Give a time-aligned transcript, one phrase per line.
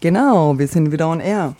[0.00, 1.54] Genau, wir sind wieder on air.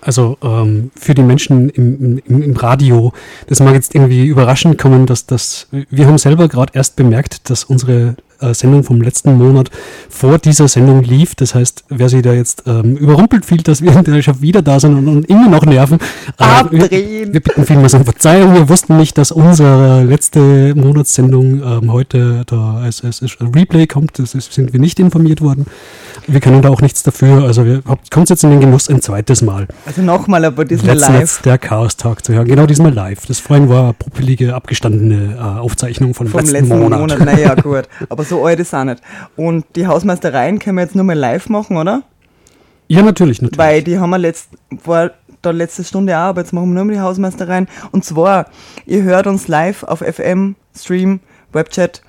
[0.00, 3.12] Also ähm, für die Menschen im, im, im Radio,
[3.48, 7.64] das mag jetzt irgendwie überraschend kommen, dass das, wir haben selber gerade erst bemerkt, dass
[7.64, 9.70] unsere äh, Sendung vom letzten Monat
[10.08, 11.34] vor dieser Sendung lief.
[11.34, 14.62] Das heißt, wer sich da jetzt ähm, überrumpelt fühlt, dass wir in der schon wieder
[14.62, 15.98] da sind und, und immer noch nerven,
[16.38, 18.54] äh, wir, wir bitten vielmals um Verzeihung.
[18.54, 24.18] Wir wussten nicht, dass unsere letzte Monatssendung ähm, heute da als, als, als Replay kommt.
[24.18, 25.66] Das ist, sind wir nicht informiert worden.
[26.26, 27.44] Wir können da auch nichts dafür.
[27.44, 29.68] Also wir kommt jetzt in den Genuss ein zweites Mal.
[29.84, 31.20] Also nochmal, aber diesmal Letzten live.
[31.20, 32.46] Netz der Chaos Tag zu hören.
[32.46, 33.26] Genau diesmal live.
[33.26, 37.00] Das vorhin war eine puppelige, abgestandene äh, Aufzeichnung von Vom letzten, letzten Monat.
[37.00, 37.20] Monat.
[37.20, 37.84] Naja, gut.
[38.08, 39.02] Aber so alt ist auch nicht.
[39.36, 42.02] Und die Hausmeistereien können wir jetzt nur mal live machen, oder?
[42.88, 43.58] Ja, natürlich, natürlich.
[43.58, 44.50] Weil die haben wir letzt,
[44.84, 45.10] war
[45.42, 47.68] da letzte Stunde auch, aber jetzt machen wir nur mal die Hausmeistereien.
[47.90, 48.46] Und zwar,
[48.84, 51.20] ihr hört uns live auf FM, Stream,
[51.52, 52.02] Webchat.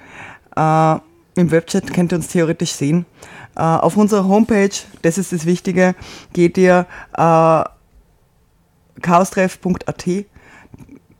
[0.55, 0.95] Äh,
[1.35, 3.05] Im Webchat könnt ihr uns theoretisch sehen.
[3.55, 4.69] Äh, auf unserer Homepage,
[5.01, 5.95] das ist das Wichtige,
[6.33, 7.63] geht ihr äh,
[9.01, 10.05] chaostreff.at,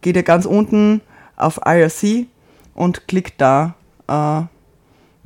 [0.02, 1.02] geht ihr ganz unten
[1.36, 2.28] auf IRC
[2.74, 3.76] und klickt da
[4.08, 4.57] äh,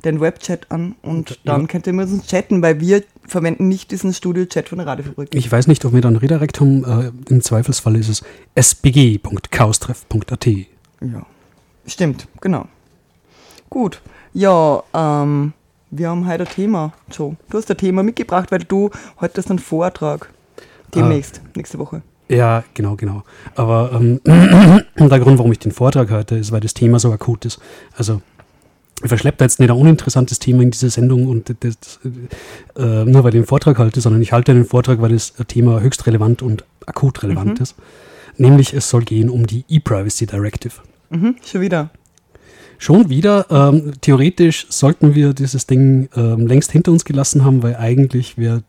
[0.04, 4.12] den Webchat an und dann könnt ihr mit uns chatten, weil wir verwenden nicht diesen
[4.12, 5.34] Studio-Chat von der Radiofabrik.
[5.34, 6.84] Ich weiß nicht, ob wir dann Redirekt haben.
[6.84, 8.22] Äh, Im Zweifelsfall ist es
[8.54, 10.46] sbg.chaostreff.at.
[10.46, 11.26] Ja,
[11.86, 12.66] stimmt, genau.
[13.70, 14.02] Gut,
[14.34, 15.52] ja, ähm,
[15.90, 17.36] wir haben heute ein Thema, Joe.
[17.50, 20.30] Du hast ein Thema mitgebracht, weil du heute hast einen Vortrag.
[20.94, 22.02] Demnächst, nächste Woche.
[22.28, 23.24] Ja, genau, genau.
[23.56, 27.44] Aber ähm, der Grund, warum ich den Vortrag hatte, ist, weil das Thema so akut
[27.44, 27.60] ist.
[27.96, 28.22] Also
[29.02, 32.00] ich verschleppe da jetzt nicht ein uninteressantes Thema in diese Sendung und das,
[32.76, 35.80] äh, nur weil ich den Vortrag halte, sondern ich halte den Vortrag, weil das Thema
[35.80, 37.74] höchst relevant und akut relevant ist.
[38.36, 40.74] Nämlich es soll gehen um die E-Privacy Directive.
[41.10, 41.90] Mhm, schon wieder.
[42.78, 47.76] Schon wieder, ähm, theoretisch sollten wir dieses Ding ähm, längst hinter uns gelassen haben, weil
[47.76, 48.64] eigentlich wäre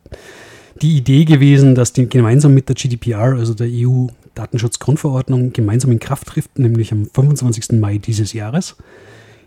[0.81, 6.27] die Idee gewesen, dass die gemeinsam mit der GDPR, also der EU-Datenschutzgrundverordnung, gemeinsam in Kraft
[6.27, 7.79] trifft, nämlich am 25.
[7.79, 8.75] Mai dieses Jahres.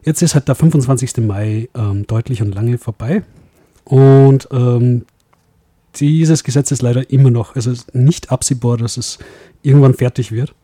[0.06, 1.18] Jetzt ist halt der 25.
[1.18, 3.24] Mai ähm, deutlich und lange vorbei.
[3.84, 5.04] Und ähm,
[5.96, 9.18] dieses Gesetz ist leider immer noch, also nicht absehbar, dass es
[9.62, 10.54] irgendwann fertig wird.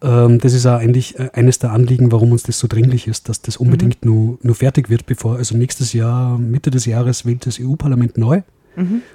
[0.00, 3.28] Ähm, das ist auch eigentlich äh, eines der Anliegen, warum uns das so dringlich ist,
[3.28, 7.46] dass das unbedingt nur, nur fertig wird, bevor, also nächstes Jahr, Mitte des Jahres wählt
[7.46, 8.42] das EU-Parlament neu.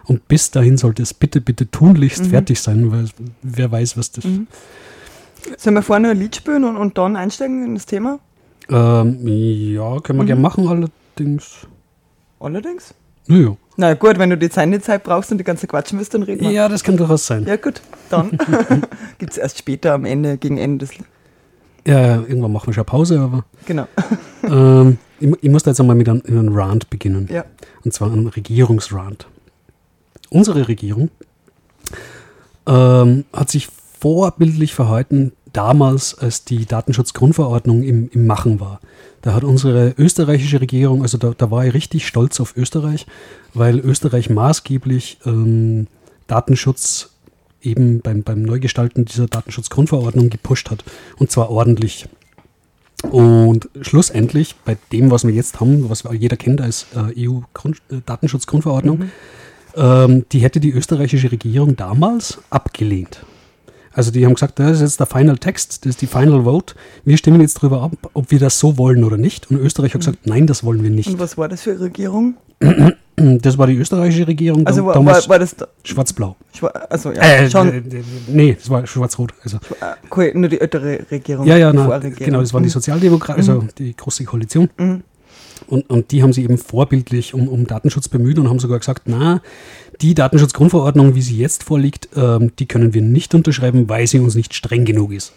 [0.03, 3.05] Und bis dahin sollte es bitte, bitte tunlichst fertig sein, weil
[3.43, 4.25] wer weiß, was das.
[5.55, 8.19] Sollen wir vorne ein Lied spielen und, und dann einsteigen in das Thema?
[8.69, 11.67] Ähm, ja, können wir gerne machen, allerdings.
[12.39, 12.93] Allerdings?
[13.27, 13.55] Naja.
[13.75, 16.23] Na gut, wenn du die Zeit nicht Zeit brauchst und die ganze quatschen willst, dann
[16.23, 16.51] reden wir.
[16.51, 17.45] Ja, das kann durchaus sein.
[17.47, 18.31] Ja, gut, dann
[19.17, 20.95] gibt es erst später am Ende, gegen Ende des.
[21.85, 23.87] Ja, irgendwann machen wir schon Pause, aber Genau.
[24.43, 27.27] ähm, ich, ich muss da jetzt einmal mit einem, einem Rant beginnen.
[27.31, 27.45] Ja.
[27.83, 29.27] Und zwar einem Regierungsrant.
[30.29, 31.09] Unsere Regierung
[32.67, 33.69] ähm, hat sich
[33.99, 38.81] vorbildlich verhalten damals, als die Datenschutzgrundverordnung im, im Machen war.
[39.21, 43.05] Da hat unsere österreichische Regierung, also da, da war ich richtig stolz auf Österreich,
[43.53, 45.87] weil Österreich maßgeblich ähm,
[46.27, 47.11] Datenschutz
[47.61, 50.83] eben beim, beim Neugestalten dieser Datenschutzgrundverordnung gepusht hat.
[51.17, 52.07] Und zwar ordentlich.
[53.09, 59.09] Und schlussendlich, bei dem, was wir jetzt haben, was jeder kennt als äh, EU-Datenschutzgrundverordnung,
[59.75, 63.25] ähm, die hätte die österreichische Regierung damals abgelehnt.
[63.93, 66.73] Also die haben gesagt, das ist jetzt der Final Text, das ist die Final Vote.
[67.05, 69.49] Wir stimmen jetzt darüber ab, ob wir das so wollen oder nicht.
[69.51, 71.09] Und Österreich hat gesagt, nein, das wollen wir nicht.
[71.09, 72.35] Und was war das für eine Regierung?
[73.15, 75.55] Das war die österreichische Regierung, Also war, damals war, war das.
[75.55, 76.35] da- schwarz-blau.
[76.57, 77.83] Schwa- Also ja, Äh, schon.
[78.27, 79.35] nee, das war schwarz-rot.
[79.43, 79.59] Also, äh,
[80.17, 81.45] cool, nur die ältere Regierung.
[81.45, 84.67] ja, ja, na, genau, das waren die Sozialdemokraten, also die große Koalition.
[85.67, 89.03] Und, und die haben sich eben vorbildlich um, um Datenschutz bemüht und haben sogar gesagt,
[89.05, 89.41] na,
[90.01, 94.35] die Datenschutzgrundverordnung, wie sie jetzt vorliegt, ähm, die können wir nicht unterschreiben, weil sie uns
[94.35, 95.33] nicht streng genug ist.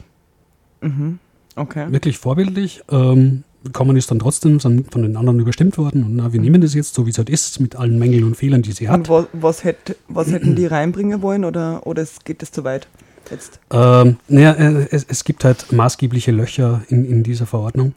[1.56, 1.91] Okay.
[1.91, 2.82] Wirklich vorbildlich.
[2.91, 6.61] Ähm, Common ist dann trotzdem sind von den anderen überstimmt worden und na, wir nehmen
[6.61, 8.93] das jetzt so, wie es halt ist, mit allen Mängeln und Fehlern, die sie Und
[8.93, 9.11] hat.
[9.11, 12.87] was, was, hätt, was hätten die reinbringen wollen oder, oder geht es zu weit
[13.31, 13.58] jetzt?
[13.70, 17.94] Ähm, naja, äh, es, es gibt halt maßgebliche Löcher in, in dieser Verordnung,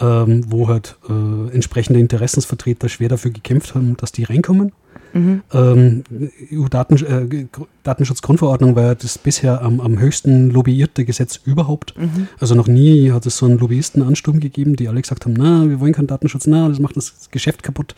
[0.00, 4.72] ähm, wo halt äh, entsprechende Interessensvertreter schwer dafür gekämpft haben, dass die reinkommen.
[5.12, 5.42] Mhm.
[5.52, 6.04] Ähm,
[6.52, 7.46] EU-Daten, äh,
[7.82, 11.96] Datenschutzgrundverordnung war ja das bisher am, am höchsten lobbyierte Gesetz überhaupt.
[11.98, 12.28] Mhm.
[12.38, 15.80] Also noch nie hat es so einen Lobbyistenansturm gegeben, die alle gesagt haben, na, wir
[15.80, 17.94] wollen keinen Datenschutz, na, das macht das Geschäft kaputt.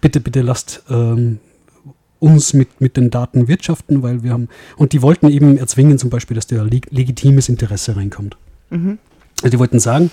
[0.00, 1.38] Bitte, bitte lasst ähm,
[2.18, 6.10] uns mit, mit den Daten wirtschaften, weil wir haben, und die wollten eben erzwingen zum
[6.10, 8.36] Beispiel, dass da leg legitimes Interesse reinkommt.
[8.70, 8.98] Mhm.
[9.42, 10.10] Also die wollten sagen,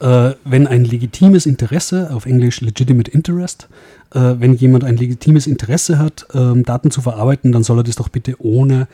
[0.00, 3.68] äh, wenn ein legitimes Interesse, auf Englisch legitimate interest,
[4.14, 7.96] äh, wenn jemand ein legitimes Interesse hat, äh, Daten zu verarbeiten, dann soll er das
[7.96, 8.88] doch bitte ohne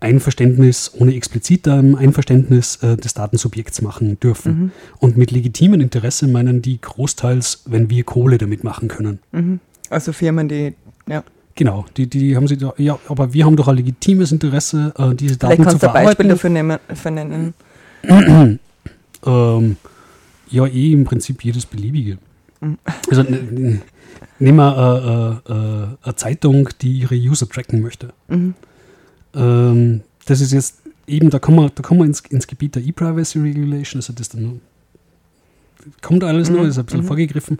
[0.00, 4.52] Einverständnis, ohne explizitem Einverständnis äh, des Datensubjekts machen dürfen.
[4.52, 4.70] Mhm.
[4.98, 9.20] Und mit legitimem Interesse meinen die großteils, wenn wir Kohle damit machen können.
[9.32, 9.60] Mhm.
[9.90, 10.74] Also Firmen, die,
[11.06, 11.22] ja.
[11.54, 15.14] Genau, die, die haben sie da, ja, aber wir haben doch ein legitimes Interesse, äh,
[15.14, 16.16] diese Daten Vielleicht zu verarbeiten.
[16.16, 18.58] Vielleicht kannst du ein Beispiel dafür nennen.
[19.26, 19.76] ähm,
[20.50, 22.18] ja, eh im Prinzip jedes beliebige.
[22.60, 22.78] Mhm.
[23.08, 28.12] Also nehmen wir äh, äh, äh, eine Zeitung, die ihre User tracken möchte.
[28.28, 28.54] Mhm.
[29.34, 32.82] Ähm, das ist jetzt eben, da kommen wir, da kommen wir ins, ins Gebiet der
[32.82, 34.60] E-Privacy Regulation, also das dann
[36.02, 36.56] kommt alles mhm.
[36.56, 37.06] noch, ist ein bisschen mhm.
[37.06, 37.58] vorgegriffen.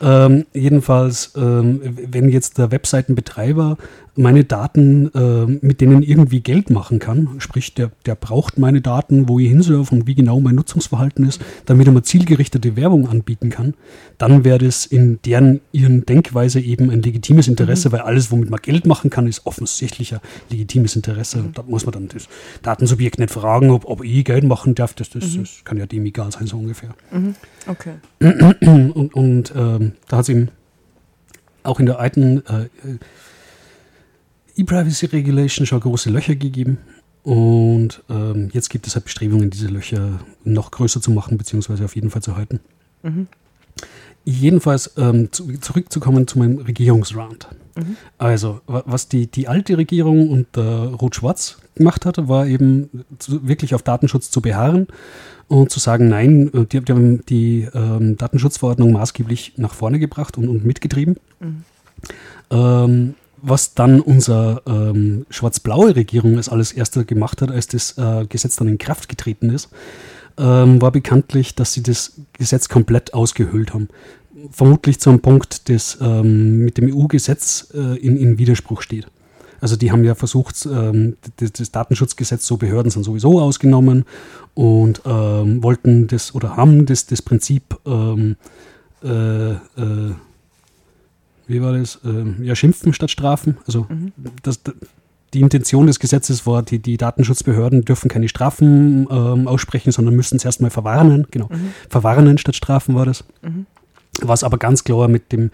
[0.00, 3.78] Ähm, jedenfalls, ähm, wenn jetzt der Webseitenbetreiber
[4.16, 9.28] meine Daten, äh, mit denen irgendwie Geld machen kann, sprich, der, der braucht meine Daten,
[9.28, 13.50] wo ich hinsurfe und wie genau mein Nutzungsverhalten ist, damit er mir zielgerichtete Werbung anbieten
[13.50, 13.74] kann,
[14.18, 17.92] dann wäre das in deren ihren Denkweise eben ein legitimes Interesse, mhm.
[17.92, 20.20] weil alles, womit man Geld machen kann, ist offensichtlich ein
[20.50, 21.38] legitimes Interesse.
[21.38, 21.52] Mhm.
[21.54, 22.28] Da muss man dann das
[22.62, 25.40] Datensubjekt nicht fragen, ob, ob ich Geld machen darf, das, das, mhm.
[25.40, 26.94] das kann ja dem egal sein, so ungefähr.
[27.12, 27.34] Mhm.
[27.66, 27.94] Okay.
[28.20, 30.48] Und, und ähm, da hat es eben
[31.62, 32.68] auch in der alten äh,
[34.56, 36.78] E-Privacy Regulation schon große Löcher gegeben.
[37.22, 41.96] Und ähm, jetzt gibt es halt Bestrebungen, diese Löcher noch größer zu machen, beziehungsweise auf
[41.96, 42.60] jeden Fall zu halten.
[43.02, 43.26] Mhm.
[44.24, 47.48] Jedenfalls ähm, zu, zurückzukommen zu meinem Regierungsrand.
[47.76, 47.96] Mhm.
[48.18, 53.82] Also, was die, die alte Regierung unter Rot-Schwarz gemacht hatte, war eben zu, wirklich auf
[53.82, 54.86] Datenschutz zu beharren
[55.48, 60.38] und zu sagen, nein, äh, die, die haben die ähm, Datenschutzverordnung maßgeblich nach vorne gebracht
[60.38, 61.16] und, und mitgetrieben.
[61.40, 61.64] Mhm.
[62.50, 68.26] Ähm, was dann unsere ähm, schwarz-blaue Regierung als alles erste gemacht hat, als das äh,
[68.28, 69.68] Gesetz dann in Kraft getreten ist,
[70.38, 73.88] ähm, war bekanntlich, dass sie das Gesetz komplett ausgehöhlt haben.
[74.50, 79.06] Vermutlich zu einem Punkt, das ähm, mit dem EU-Gesetz äh, in, in, Widerspruch steht.
[79.60, 84.04] Also die haben ja versucht, ähm, das, Datenschutzgesetz, so Behörden sind sowieso ausgenommen
[84.54, 88.36] und ähm, wollten das oder haben das, das Prinzip ähm,
[89.02, 89.56] äh, äh,
[91.46, 92.00] wie war das?
[92.04, 93.56] Ähm, ja, schimpfen statt strafen.
[93.66, 94.12] Also mhm.
[94.42, 94.60] das,
[95.34, 100.36] die Intention des Gesetzes war, die, die Datenschutzbehörden dürfen keine Strafen ähm, aussprechen, sondern müssen
[100.36, 101.26] es erstmal verwarnen.
[101.30, 101.48] Genau.
[101.50, 101.72] Mhm.
[101.88, 103.24] Verwarnen statt strafen war das.
[103.42, 103.66] Mhm.
[104.22, 105.50] Was aber ganz klar mit dem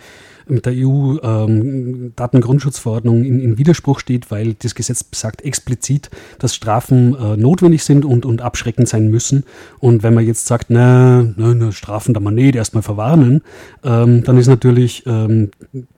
[0.48, 7.14] mit der EU-Datengrundschutzverordnung ähm, in, in, Widerspruch steht, weil das Gesetz besagt explizit, dass Strafen
[7.14, 9.44] äh, notwendig sind und, und abschreckend sein müssen.
[9.78, 13.42] Und wenn man jetzt sagt, na, na, na Strafen da man nicht, erstmal verwarnen,
[13.84, 15.50] ähm, dann ist natürlich ähm,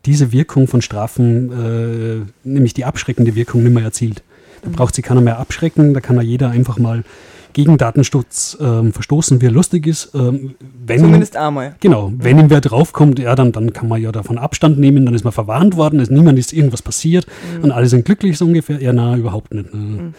[0.05, 4.23] diese Wirkung von Strafen, äh, nämlich die abschreckende Wirkung, nicht mehr erzielt.
[4.62, 7.05] Da braucht sich keiner mehr abschrecken, da kann ja jeder einfach mal
[7.54, 10.14] gegen Datenschutz ähm, verstoßen, wie er lustig ist.
[10.14, 11.76] Ähm, wenn, Zumindest einmal.
[11.80, 15.14] Genau, wenn ihm wer draufkommt, ja, dann, dann kann man ja davon Abstand nehmen, dann
[15.14, 17.64] ist man verwarnt worden, ist niemand ist irgendwas passiert mhm.
[17.64, 18.82] und alle sind glücklich so ungefähr.
[18.82, 19.73] Ja, na, überhaupt nicht.
[19.73, 19.80] Ne.
[19.80, 20.14] Mhm.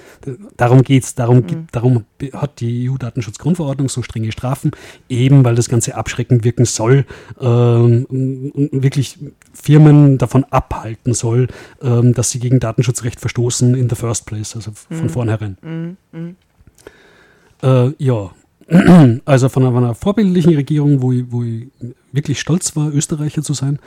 [0.57, 1.67] Darum geht's, darum, mhm.
[1.71, 4.71] darum hat die EU-Datenschutzgrundverordnung so strenge Strafen,
[5.09, 7.05] eben weil das Ganze abschreckend wirken soll
[7.39, 9.19] ähm, und wirklich
[9.53, 11.47] Firmen davon abhalten soll,
[11.81, 15.09] ähm, dass sie gegen Datenschutzrecht verstoßen in the first place, also von mhm.
[15.09, 15.57] vornherein.
[17.61, 18.31] Äh, ja,
[19.25, 21.67] also von einer, von einer, vorbildlichen Regierung, wo ich, wo ich
[22.11, 23.79] wirklich stolz war, Österreicher zu sein.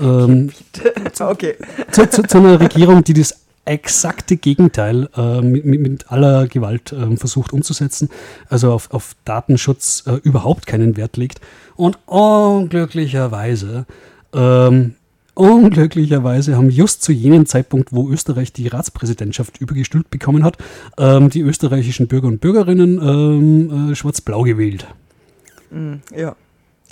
[0.00, 0.50] Ähm,
[1.20, 1.56] okay.
[1.90, 3.34] Zu, zu, zu, einer Regierung, die das
[3.64, 8.08] exakte Gegenteil äh, mit, mit, aller Gewalt äh, versucht umzusetzen,
[8.48, 11.40] also auf, auf Datenschutz äh, überhaupt keinen Wert legt.
[11.76, 13.86] Und unglücklicherweise
[14.32, 14.94] ähm,
[15.40, 20.58] Unglücklicherweise haben just zu jenem Zeitpunkt, wo Österreich die Ratspräsidentschaft übergestülpt bekommen hat,
[20.98, 24.86] ähm, die österreichischen Bürger und Bürgerinnen ähm, äh, schwarz-blau gewählt.
[25.70, 26.36] Mm, ja,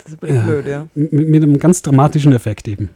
[0.02, 0.86] das ist ja, blöd, ja.
[0.94, 2.88] Mit, mit, einem ganz dramatischen Effekt eben.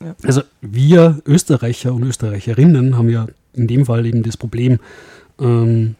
[0.00, 0.16] Ja.
[0.24, 4.80] Also wir Österreicher und Österreicherinnen haben ja in dem Fall eben das Problem,
[5.38, 5.94] ähm,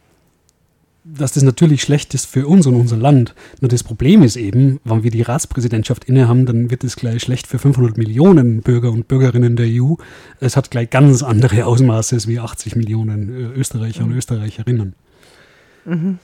[1.17, 3.33] dass das natürlich schlecht ist für uns und unser Land.
[3.61, 7.47] Nur das Problem ist eben, wenn wir die Ratspräsidentschaft innehaben, dann wird es gleich schlecht
[7.47, 9.95] für 500 Millionen Bürger und Bürgerinnen der EU.
[10.39, 14.11] Es hat gleich ganz andere Ausmaße als wie 80 Millionen äh, Österreicher mhm.
[14.11, 14.95] und Österreicherinnen.
[15.85, 16.19] Mhm.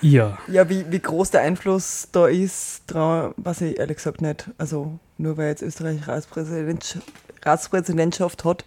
[0.00, 0.38] Ja.
[0.48, 4.50] Ja, wie, wie groß der Einfluss da ist, weiß ich ehrlich gesagt nicht.
[4.58, 6.98] Also nur weil jetzt Österreich Ratspräsident,
[7.42, 8.64] Ratspräsidentschaft hat,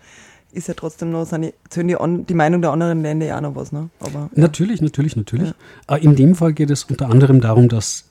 [0.58, 1.96] ist ja trotzdem noch zählen die,
[2.26, 3.72] die Meinung der anderen Länder ja auch noch was.
[3.72, 3.90] Ne?
[4.00, 4.42] Aber, ja.
[4.42, 5.54] Natürlich, natürlich, natürlich.
[5.90, 5.96] Ja.
[5.98, 8.06] In dem Fall geht es unter anderem darum, dass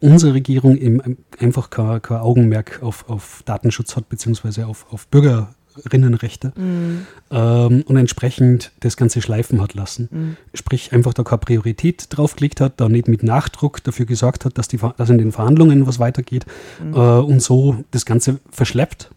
[0.00, 6.52] unsere Regierung eben einfach kein, kein Augenmerk auf, auf Datenschutz hat, beziehungsweise auf, auf Bürgerinnenrechte
[6.54, 7.06] mhm.
[7.30, 10.08] ähm, und entsprechend das Ganze schleifen hat lassen.
[10.12, 10.36] Mhm.
[10.54, 14.68] Sprich, einfach da keine Priorität draufgelegt hat, da nicht mit Nachdruck dafür gesorgt hat, dass,
[14.68, 16.46] die, dass in den Verhandlungen was weitergeht
[16.82, 16.94] mhm.
[16.94, 19.10] äh, und so das Ganze verschleppt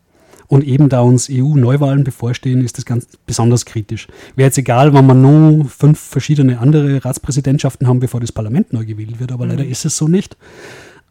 [0.49, 4.07] und eben da uns EU-Neuwahlen bevorstehen, ist das ganz besonders kritisch.
[4.35, 8.83] Wäre jetzt egal, wenn wir nur fünf verschiedene andere Ratspräsidentschaften haben, bevor das Parlament neu
[8.83, 9.51] gewählt wird, aber mhm.
[9.51, 10.35] leider ist es so nicht.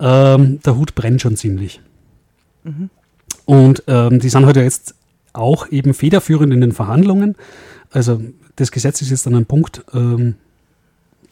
[0.00, 1.80] Ähm, der Hut brennt schon ziemlich.
[2.64, 2.90] Mhm.
[3.44, 4.96] Und ähm, die sind heute jetzt
[5.32, 7.36] auch eben federführend in den Verhandlungen.
[7.90, 8.20] Also
[8.56, 10.34] das Gesetz ist jetzt an einem Punkt, ähm,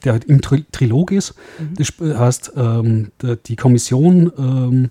[0.04, 1.34] der halt im Trilog ist.
[1.58, 1.74] Mhm.
[1.76, 3.10] Das heißt, ähm,
[3.46, 4.90] die Kommission ähm,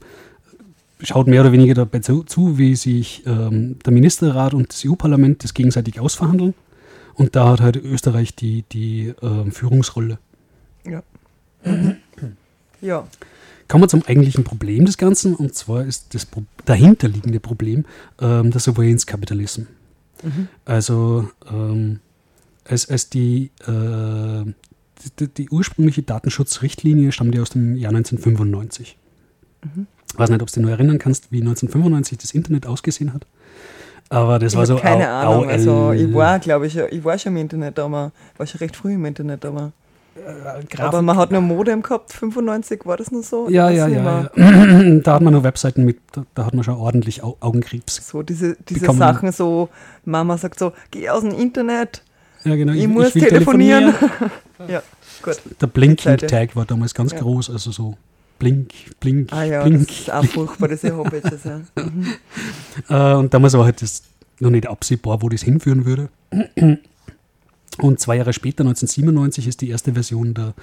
[1.01, 5.43] schaut mehr oder weniger dabei zu, zu wie sich ähm, der Ministerrat und das EU-Parlament
[5.43, 6.53] das gegenseitig ausverhandeln.
[7.15, 10.19] Und da hat halt Österreich die, die äh, Führungsrolle.
[10.85, 11.03] Ja.
[12.81, 13.07] ja.
[13.67, 17.85] Kommen wir zum eigentlichen Problem des Ganzen, und zwar ist das Pro dahinterliegende Problem
[18.19, 19.67] ähm, der Souveränskapitalismus.
[20.23, 20.47] Mhm.
[20.65, 21.99] Also ähm,
[22.63, 24.53] als, als die, äh,
[25.19, 28.97] die, die, ursprüngliche Datenschutzrichtlinie stammt ja aus dem Jahr 1995.
[29.63, 29.87] Mhm.
[30.15, 33.25] Ich weiß nicht, ob du dich noch erinnern kannst, wie 1995 das Internet ausgesehen hat.
[34.07, 34.77] Aber das ich war so.
[34.77, 35.50] Keine Au Ahnung.
[35.50, 38.93] Also ich war, glaube ich, ich war schon im Internet, aber war schon recht früh
[38.93, 39.74] im Internet, aber.
[40.15, 43.50] Äh, aber man hat nur Modem gehabt, 95 war das nur so?
[43.50, 46.75] Ja, ja, ja, ja, Da hat man nur Webseiten mit, da, da hat man schon
[46.75, 48.07] ordentlich Au Augenkrebs.
[48.07, 49.67] So diese, diese Sachen, so
[50.05, 52.01] Mama sagt so, geh aus dem Internet,
[52.45, 53.93] ja, genau, ich, ich muss ich telefonieren.
[53.93, 54.31] telefonieren.
[54.69, 54.84] ja,
[55.22, 55.41] gut.
[55.60, 57.19] Der Blinking-Tag war damals ganz ja.
[57.19, 57.98] groß, also so
[58.45, 59.87] Blink, Blink, ah, ja, Blink.
[59.87, 61.43] Das ist auch furchtbar, diese Hobbits.
[61.43, 61.61] Ja.
[61.75, 62.13] Mhm.
[62.89, 64.03] Äh, und damals war halt das
[64.39, 66.09] noch nicht absehbar, wo das hinführen würde.
[67.79, 70.53] Und zwei Jahre später, 1997, ist die erste Version der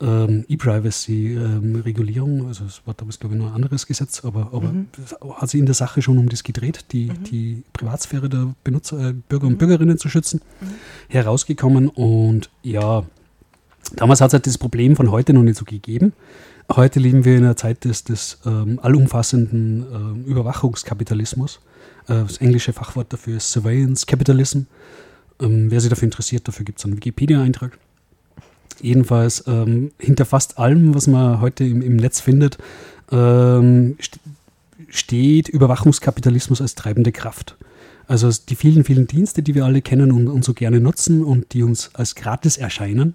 [0.00, 4.72] ähm, E-Privacy-Regulierung, ähm, also es war damals, glaube ich, noch ein anderes Gesetz, aber, aber
[4.72, 4.86] mhm.
[5.34, 7.24] hat sich in der Sache schon um das gedreht, die, mhm.
[7.24, 9.58] die Privatsphäre der Benutzer, äh, Bürger und mhm.
[9.58, 10.66] Bürgerinnen zu schützen, mhm.
[11.08, 11.88] herausgekommen.
[11.88, 13.02] Und ja,
[13.96, 16.12] damals hat es halt das Problem von heute noch nicht so gegeben.
[16.76, 21.58] Heute leben wir in einer Zeit des, des ähm, allumfassenden äh, Überwachungskapitalismus.
[22.06, 24.62] Äh, das englische Fachwort dafür ist Surveillance Capitalism.
[25.40, 27.76] Ähm, wer sich dafür interessiert, dafür gibt es einen Wikipedia-Eintrag.
[28.80, 32.56] Jedenfalls ähm, hinter fast allem, was man heute im, im Netz findet,
[33.10, 34.20] ähm, st
[34.88, 37.56] steht Überwachungskapitalismus als treibende Kraft.
[38.06, 41.52] Also die vielen, vielen Dienste, die wir alle kennen und, und so gerne nutzen und
[41.52, 43.14] die uns als gratis erscheinen.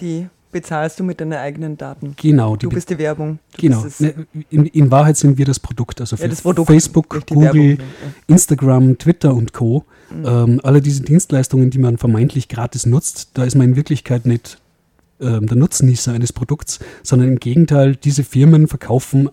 [0.00, 2.14] Die bezahlst du mit deinen eigenen Daten.
[2.16, 2.54] Genau.
[2.56, 3.40] Du bist die Werbung.
[3.58, 3.84] Genau.
[3.98, 6.00] Ne, in, in, Wahrheit sind wir das Produkt.
[6.00, 7.76] Also ja, das Produkt Facebook, Google, Werbung, ja.
[8.28, 9.84] Instagram, Twitter und Co.
[10.10, 10.24] Mhm.
[10.24, 14.58] Ähm, alle diese Dienstleistungen, die man vermeintlich gratis nutzt, da ist man in Wirklichkeit nicht
[15.20, 19.28] ähm, der Nutznießer eines Produkts, sondern im Gegenteil, diese Firmen verkaufen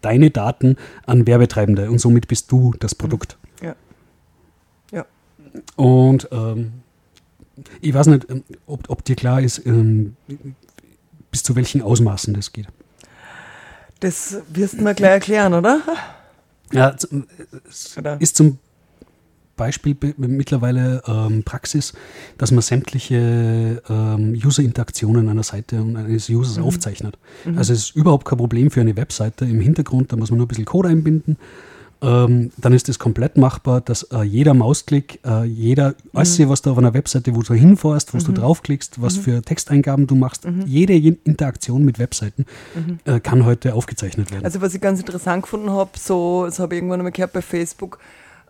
[0.00, 3.36] deine Daten an Werbetreibende und somit bist du das Produkt.
[3.62, 3.76] Ja.
[4.90, 5.04] Ja.
[5.76, 6.72] Und ähm,
[7.80, 10.16] ich weiß nicht, ähm, ob, ob dir klar ist, ähm,
[11.32, 12.68] bis zu welchen Ausmaßen das geht.
[13.98, 15.80] Das wirst du mir gleich erklären, oder?
[16.72, 16.94] Ja,
[17.68, 18.58] es ist zum
[19.56, 21.92] Beispiel mittlerweile ähm, Praxis,
[22.38, 26.64] dass man sämtliche ähm, User-Interaktionen einer Seite und eines Users mhm.
[26.64, 27.18] aufzeichnet.
[27.44, 27.58] Mhm.
[27.58, 30.46] Also es ist überhaupt kein Problem für eine Webseite im Hintergrund, da muss man nur
[30.46, 31.36] ein bisschen Code einbinden
[32.02, 35.94] ähm, dann ist es komplett machbar, dass äh, jeder Mausklick, äh, jeder, mhm.
[36.14, 38.24] alles, was du auf einer Webseite, wo du hinfährst, wo mhm.
[38.24, 39.20] du draufklickst, was mhm.
[39.22, 40.64] für Texteingaben du machst, mhm.
[40.66, 42.44] jede Interaktion mit Webseiten
[42.74, 42.98] mhm.
[43.04, 44.44] äh, kann heute aufgezeichnet werden.
[44.44, 47.42] Also was ich ganz interessant gefunden habe, so, das habe ich irgendwann einmal gehört bei
[47.42, 47.98] Facebook,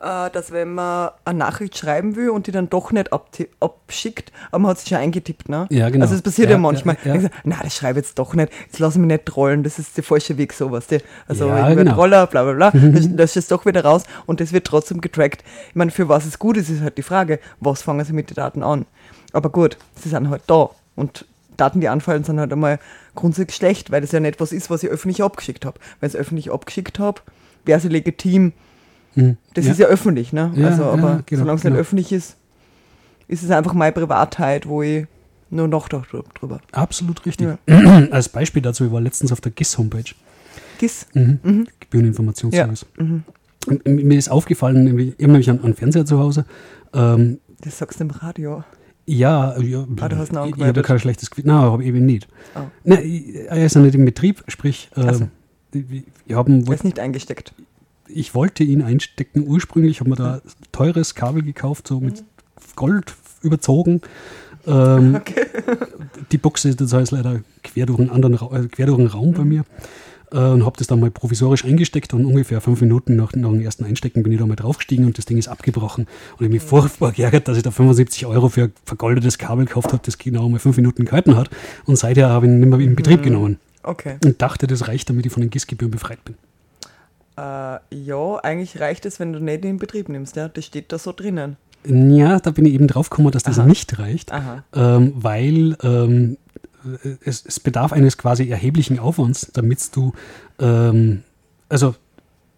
[0.03, 4.71] dass wenn man eine Nachricht schreiben will und die dann doch nicht abschickt, aber man
[4.73, 5.67] hat sich schon eingetippt, ne?
[5.71, 6.05] Ja, genau.
[6.05, 6.97] Also es passiert ja, ja manchmal.
[7.05, 7.29] Ja, ja.
[7.45, 10.03] Na, das schreibe ich jetzt doch nicht, jetzt lass mich nicht trollen, das ist der
[10.03, 10.87] falsche Weg, sowas.
[11.29, 11.95] Also ja, ich genau.
[11.95, 13.17] Troller, bla bla bla, mhm.
[13.17, 15.45] das ist doch wieder raus und das wird trotzdem getrackt.
[15.69, 18.29] Ich meine, für was es gut ist, ist halt die Frage, was fangen sie mit
[18.29, 18.87] den Daten an?
[19.33, 22.81] Aber gut, sie sind halt da und Daten, die anfallen, sind halt einmal
[23.15, 25.79] grundsätzlich schlecht, weil das ja nicht was ist, was ich öffentlich abgeschickt habe.
[26.01, 27.21] Wenn ich es öffentlich abgeschickt habe,
[27.65, 28.53] wäre es legitim,
[29.15, 29.37] hm.
[29.55, 29.73] Das ja.
[29.73, 30.53] ist ja öffentlich, ne?
[30.55, 31.75] Ja, also, aber ja, genau, solange es genau.
[31.75, 32.37] nicht öffentlich ist,
[33.29, 35.07] ist es einfach meine Privatheit, wo ich
[35.51, 36.61] nur noch drüber.
[36.73, 37.49] Absolut richtig.
[38.11, 40.15] Als Beispiel dazu, ich war letztens auf der GIS-Homepage.
[40.79, 41.07] GIS?
[41.13, 41.39] Mhm.
[41.43, 41.67] Mhm.
[41.81, 42.87] Gebühreninformationsservice.
[42.97, 43.25] Mhm.
[43.67, 46.47] Und mir ist aufgefallen, ich habe nämlich einen, einen Fernseher zu Hause.
[46.95, 48.65] Ähm, das sagst du im Radio.
[49.07, 51.45] Ja, ja ah, du hast ich, ich habe kein schlechtes Gefühl.
[51.47, 52.29] Nein, aber eben nicht.
[52.55, 52.61] Oh.
[52.85, 55.29] Nein, er ist ja nicht im Betrieb, sprich, äh, so.
[55.73, 56.67] wir haben.
[56.67, 57.53] Er ist nicht eingesteckt
[58.15, 59.45] ich wollte ihn einstecken.
[59.47, 60.41] Ursprünglich habe mir da
[60.73, 62.23] teures Kabel gekauft, so mit
[62.77, 64.01] Gold überzogen.
[64.67, 65.47] Ähm, Okay.
[66.31, 69.33] die Buchse das heißt leider quer durch einen anderen Ra äh, quer durch einen Raum
[69.33, 69.65] bei mir.
[70.31, 73.61] Äh, und habe das dann mal provisorisch eingesteckt und ungefähr fünf Minuten nach, nach dem
[73.61, 76.07] ersten Einstecken bin ich da mal draufgestiegen und das Ding ist abgebrochen.
[76.39, 80.03] Und ich mich furchtbar geärgert, dass ich da 75 Euro für vergoldetes Kabel gekauft habe,
[80.05, 81.51] das genau mal fünf Minuten gehalten hat.
[81.85, 84.17] Und seither habe ich ihn nicht mehr in Betrieb genommen Okay.
[84.25, 86.37] und dachte, das reicht, damit ich von den GIS-Gebühren befreit bin.
[87.37, 90.49] Äh, ja, eigentlich reicht es, wenn du nicht in Betrieb nimmst, ja.
[90.49, 91.57] Das steht da so drinnen.
[91.85, 93.67] Ja, da bin ich eben drauf gekommen, dass das Aha.
[93.67, 94.31] nicht reicht,
[94.73, 96.37] ähm, weil ähm,
[97.25, 100.13] es, es bedarf eines quasi erheblichen Aufwands, damit du,
[100.61, 101.25] ähm,
[101.69, 101.97] also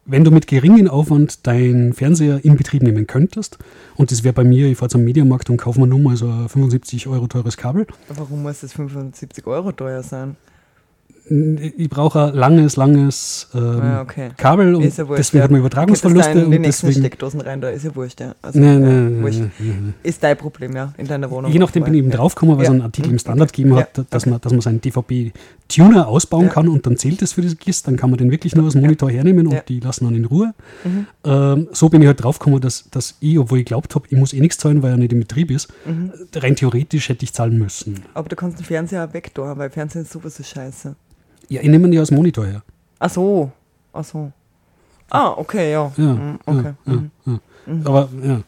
[0.05, 3.59] wenn du mit geringem Aufwand deinen Fernseher in Betrieb nehmen könntest,
[3.97, 6.29] und das wäre bei mir, ich fahre zum Mediamarkt und kaufe mir nur mal so
[6.29, 10.37] ein 75 Euro teures Kabel, Warum muss das 75 Euro teuer sein?
[11.27, 14.31] Ich brauche ein langes, langes ähm, Ah, okay.
[14.37, 15.19] Kabel und ja wurscht.
[15.19, 15.45] deswegen ja.
[15.45, 17.01] hat man Übertragungsverluste Okay, das und deswegen...
[17.01, 18.35] Steckdosen rein, da ist ja wurscht, ja.
[18.43, 19.41] Also, Nee, nee, wurscht.
[19.59, 19.73] nee.
[20.03, 21.51] Ist dein Problem, ja, in deiner Wohnung.
[21.51, 23.19] Je nachdem bin ich eben draufgekommen, weil es einen Artikel im.
[23.19, 27.23] Standard gegeben Ja, hat, dass, man, dass man seinen DVB-Tuner ausbauen kann und dann zählt
[27.23, 29.63] es für diese GIS, dann kann man den wirklich nur aus dem Monitor hernehmen und
[29.69, 30.53] die lassen dann in Ruhe.
[30.85, 31.07] Mhm.
[31.25, 34.33] Ähm, so bin ich halt draufgekommen, dass, dass ich, obwohl ich glaubt habe, ich muss
[34.35, 36.13] eh nichts zahlen, weil er nicht im Betrieb ist, Mhm.
[36.37, 38.03] rein theoretisch hätte ich zahlen müssen.
[38.15, 40.95] Aber du kannst den Fernseher auch wegtun, weil Fernsehen ist sowas ist scheiße.
[41.49, 42.63] Ja, ich nehme ihn ja aus dem Monitor her.
[42.99, 43.51] Ach so.
[43.93, 44.33] Ach so.
[45.11, 45.93] Ah, okay, ja.
[45.97, 46.73] Ja, Mhm, okay.
[46.87, 47.11] ja, Mhm.
[47.27, 47.33] ja,
[47.67, 47.75] ja.
[47.85, 48.41] Aber ja.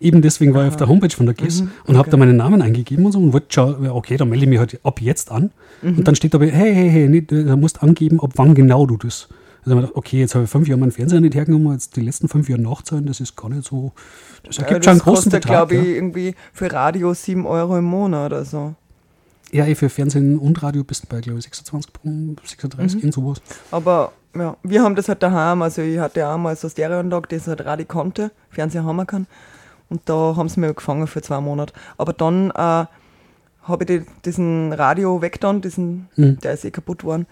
[0.00, 2.36] Eben deswegen war ich auf der Homepage von der GIS Mhm, und habe da meinen
[2.36, 5.00] Namen eingegeben und so und wollte schauen, ja, okay, dann melde ich mich halt ab
[5.00, 5.50] jetzt an.
[5.82, 5.98] Mhm.
[5.98, 8.96] Und dann steht aber, hey, hey, hey, nicht, du musst angeben, ab wann genau du
[8.96, 9.28] das.
[9.64, 12.00] Also ich gedacht, okay, jetzt habe ich fünf Jahre meinen Fernseher nicht hergenommen, jetzt die
[12.00, 13.92] letzten fünf Jahre nachzahlen, das ist gar nicht so,
[14.44, 15.68] das ergibt Ja, schon einen das großen kostet, Betrag.
[15.68, 15.94] glaube ich, ja.
[15.96, 18.74] irgendwie für Radio 7 Euro im Monat oder so.
[19.52, 22.36] Ja, eh, für Fernsehen und Radio bist du bei, glaube ich, 26, Mhm.
[22.44, 23.40] 36, irgend sowas.
[23.70, 25.62] Aber ja, wir haben das halt daheim.
[25.62, 29.06] Also ich hatte auch mal so eine Stereoanlage, das halt Radio konnte, Fernseher haben wir
[29.06, 29.26] kann.
[29.88, 31.72] Und da haben sie mir gefangen für zwei Monate.
[31.96, 32.88] Aber dann äh, habe
[33.80, 36.38] ich die, diesen Radio weggetan, diesen, Mhm.
[36.40, 37.26] der ist eh kaputt worden.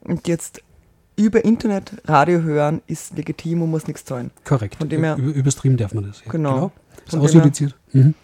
[0.00, 0.60] Und jetzt
[1.16, 4.32] über Internet Radio hören ist legitim und muss nichts zahlen.
[4.44, 4.74] Korrekt.
[4.76, 6.22] Von dem her- Über, über Stream darf man das.
[6.24, 6.32] Ja.
[6.32, 6.72] Genau.
[7.04, 7.76] Ist Von dem ausjudiziert.
[7.92, 8.14] Mhm.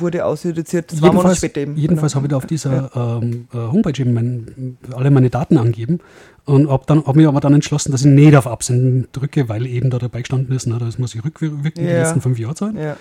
[0.00, 1.76] Wurde zwei Monate Jedenfalls, später eben.
[1.76, 2.16] jedenfalls Genau.
[2.16, 6.00] habe ich da auf dieser ähm, äh, Homepage eben mein, alle meine Daten angeben
[6.44, 9.66] und habe dann, hab mich aber dann entschlossen, dass ich nicht auf Absenden drücke, weil
[9.66, 12.02] eben da dabei gestanden ist, na, das muss ich rückwirkend die Ja.
[12.02, 12.76] letzten fünf Jahre zahlen.
[12.76, 12.96] Ja,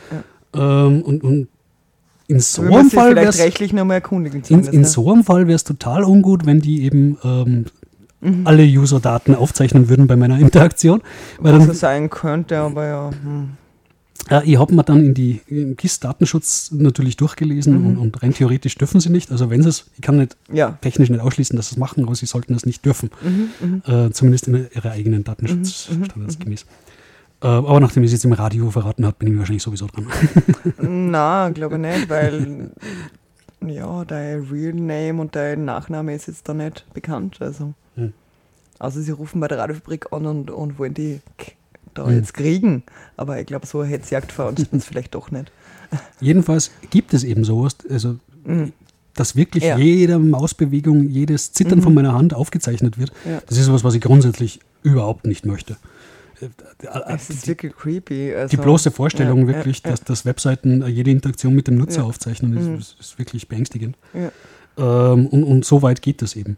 [0.53, 0.86] ja.
[0.88, 1.47] Ähm, und, und
[2.27, 4.43] in so Wir einem Fall rechtlich nochmal erkundigen.
[4.47, 4.88] in, in ne?
[4.88, 7.65] so einem Fall wäre es total ungut, wenn die eben ähm,
[8.25, 8.47] Mhm.
[8.47, 11.01] alle User-Daten aufzeichnen würden bei meiner Interaktion.
[11.39, 13.10] Weil Was dann, sein könnte, aber ja.
[13.21, 13.49] Hm.
[14.30, 15.41] Ja, ich habe mir dann in die
[15.78, 17.86] GIS-Datenschutz natürlich durchgelesen Mhm.
[17.88, 19.32] und, und rein theoretisch dürfen sie nicht.
[19.32, 20.78] Also wenn sie es, ich kann nicht Ja.
[20.82, 23.10] technisch nicht ausschließen, dass sie es machen, aber sie sollten es nicht dürfen.
[23.21, 23.82] Mhm, mhm.
[23.86, 26.65] Äh, zumindest in ihrer eigenen Datenschutzstandards gemäß.
[27.41, 30.08] Äh, aber nachdem ich es jetzt im Radio verraten habe, bin ich wahrscheinlich sowieso dran.
[31.12, 32.71] Na, glaube nicht, weil
[33.65, 37.38] ja, dein Real Name und dein Nachname ist jetzt da nicht bekannt.
[37.41, 37.73] Also.
[37.95, 38.13] Hm.
[38.80, 41.19] Also sie rufen bei der Radiofabrik an und, und wollen die
[41.93, 42.15] da Hm.
[42.15, 42.84] jetzt kriegen.
[43.17, 45.51] Aber ich glaube, so eine Hetzjagd veranstalten sie vielleicht doch nicht.
[46.19, 48.73] Jedenfalls gibt es eben sowas, also Mhm.
[49.15, 49.77] dass wirklich Ja.
[49.77, 51.84] jede Mausbewegung, jedes Zittern Mhm.
[51.84, 53.12] von meiner Hand aufgezeichnet wird.
[53.25, 53.41] Ja.
[53.47, 55.77] Das ist sowas, was ich grundsätzlich überhaupt nicht möchte.
[56.41, 56.47] Äh,
[57.08, 58.34] Es ist wirklich creepy.
[58.36, 62.03] Also, die bloße Vorstellung ja, wirklich, dass, dass Webseiten äh, jede Interaktion mit dem Nutzer
[62.03, 62.77] aufzeichnen, ist, Mhm.
[62.79, 63.95] ist, ist wirklich beängstigend.
[64.77, 66.58] Ähm, und, und so weit geht das eben.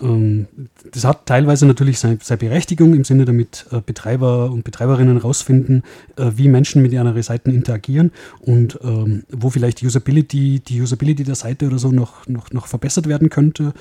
[0.00, 0.08] Mhm.
[0.08, 0.46] Ähm,
[0.92, 5.82] das hat teilweise natürlich seine, seine Berechtigung im Sinne, damit äh, Betreiber und Betreiberinnen herausfinden,
[6.16, 11.24] äh, wie Menschen mit ihren Seiten interagieren und ähm, wo vielleicht die Usability, die Usability
[11.24, 13.72] der Seite oder so noch, noch, noch verbessert werden könnte.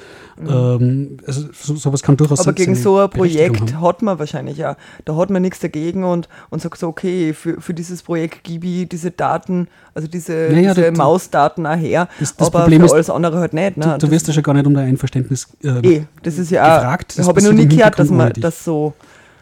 [0.47, 2.49] Ähm, also so, sowas kann durchaus Mhm.
[2.49, 4.78] Aber gegen so ein Projekt hat man wahrscheinlich ja.
[5.06, 8.67] Da hat man nichts dagegen und, und sagt so, okay, für, für dieses Projekt gebe
[8.67, 12.08] ich diese Daten, also diese, Naja, diese Mausdaten auch her.
[12.19, 13.78] Das- das aber Problem für ist, alles andere halt nicht.
[13.78, 13.97] Ne?
[13.99, 16.79] Du, du wirst ja schon gar nicht um dein Einverständnis äh, Das ist ja auch,
[16.81, 18.93] gefragt, das habe ich noch nie gehört, dass man das so,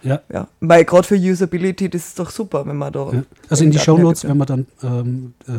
[0.04, 3.10] ja, ja, weil gerade für Usability, das ist doch super, wenn man da.
[3.14, 3.24] Ja.
[3.50, 5.54] Also in die Show Notes werden wir dann ähm, äh,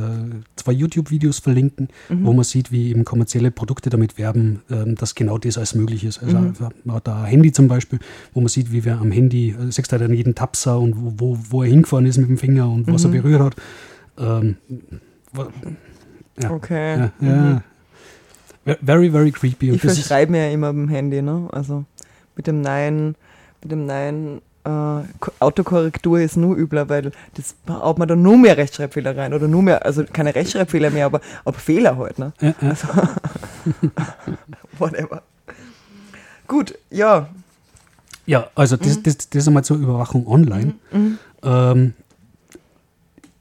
[0.56, 2.26] zwei YouTube-Videos verlinken, Mhm.
[2.26, 6.04] wo man sieht, wie eben kommerzielle Produkte damit werben, ähm, dass genau das alles möglich
[6.04, 6.22] ist.
[6.22, 6.54] Also Mhm.
[6.84, 8.00] man hat da ein Handy zum Beispiel,
[8.34, 11.38] wo man sieht, wie wer am Handy, du halt an jedem Tapser und wo, wo,
[11.48, 13.14] wo er hingefahren ist mit dem Finger und was er Mhm.
[13.14, 13.56] berührt hat.
[14.18, 14.56] Ähm,
[16.40, 16.50] ja.
[16.50, 16.98] Okay.
[16.98, 17.28] Ja, Mhm.
[17.28, 17.62] ja.
[18.64, 19.70] Ve- Very, very creepy.
[19.70, 21.48] Und Ich das verschreibe mir ja immer mit dem Handy, ne?
[21.52, 21.84] Also
[22.36, 23.14] mit dem neuen,
[23.62, 28.38] mit dem neuen äh, Ko- Autokorrektur ist nur übler, weil das haut man dann nur
[28.38, 32.32] mehr Rechtschreibfehler rein oder nur mehr, also keine Rechtschreibfehler mehr, aber, aber Fehler halt, ne?
[32.40, 32.74] ja, ja.
[34.78, 35.22] Whatever.
[36.48, 37.28] Gut, ja.
[38.26, 40.74] Ja, also das, das, das ist einmal zur Überwachung online.
[41.42, 41.92] Ähm,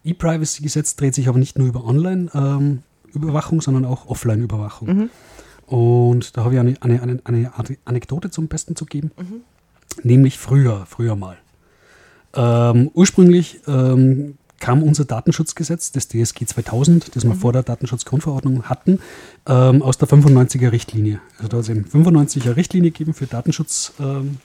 [0.04, 1.86] E-Privacy-Gesetz dreht sich aber nicht nur über
[3.16, 5.10] Online-Überwachung, sondern auch Offline-Überwachung.
[5.66, 7.52] Und da habe ich eine, eine, eine,
[7.86, 9.12] Anekdote zum Besten zu geben.
[10.04, 11.38] Nämlich früher, früher mal.
[12.36, 19.00] Ähm, ursprünglich ähm, kam unser Datenschutzgesetz, das DSG 2000, das wir vor der Datenschutzgrundverordnung hatten,
[19.46, 21.20] ähm, aus der 95er Richtlinie.
[21.38, 24.38] Also da hat es eben 95er Richtlinie gegeben für Datenschutz, ähm,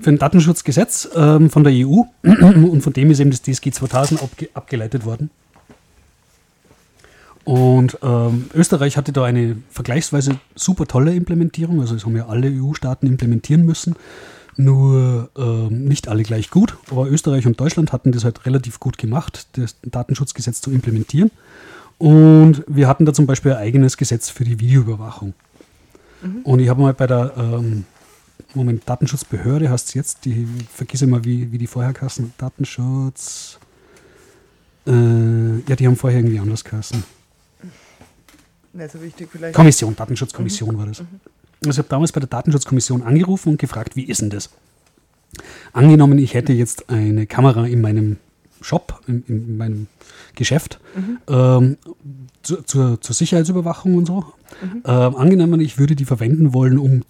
[0.00, 4.22] für ein Datenschutzgesetz ähm, von der EU und von dem ist eben das DSG 2000
[4.22, 5.30] abge abgeleitet worden.
[7.44, 12.48] Und ähm, Österreich hatte da eine vergleichsweise super tolle Implementierung, also es haben ja alle
[12.48, 13.96] EU-Staaten implementieren müssen,
[14.56, 18.96] nur ähm, nicht alle gleich gut, aber Österreich und Deutschland hatten das halt relativ gut
[18.96, 21.30] gemacht, das Datenschutzgesetz zu implementieren.
[21.98, 25.34] Und wir hatten da zum Beispiel ein eigenes Gesetz für die Videoüberwachung.
[26.42, 27.84] Und ich habe mal bei der ähm,
[28.54, 32.32] Moment, Datenschutzbehörde heißt es jetzt, die vergiss immer, wie, wie die vorher kassen.
[32.38, 33.58] Datenschutz.
[34.86, 37.04] Äh, ja, die haben vorher irgendwie anders kassen.
[38.74, 39.54] Nicht so wichtig vielleicht.
[39.54, 41.00] Kommission, Datenschutzkommission war das.
[41.00, 44.50] Also ich habe damals bei der Datenschutzkommission angerufen und gefragt, wie ist denn das?
[45.72, 48.16] Angenommen, ich hätte jetzt eine Kamera in meinem
[48.60, 49.86] Shop, in, in meinem
[50.34, 50.80] Geschäft,
[51.28, 51.76] ähm,
[52.42, 54.24] zu, zur, zur Sicherheitsüberwachung und so.
[54.84, 57.02] Ähm, angenommen, ich würde die verwenden wollen, um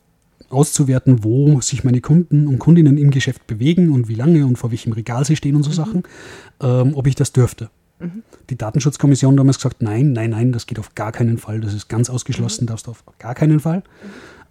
[0.51, 4.71] auszuwerten, wo sich meine Kunden und Kundinnen im Geschäft bewegen und wie lange und vor
[4.71, 6.05] welchem Regal sie stehen und so Sachen,
[6.61, 7.71] ähm, ob ich das dürfte.
[8.51, 11.89] Die Datenschutzkommission damals gesagt, nein, nein, nein, das geht auf gar keinen Fall, das ist
[11.89, 13.83] ganz ausgeschlossen, darfst du auf gar keinen Fall.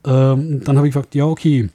[0.06, 1.70] Ähm, dann habe ich gesagt, ja, okay,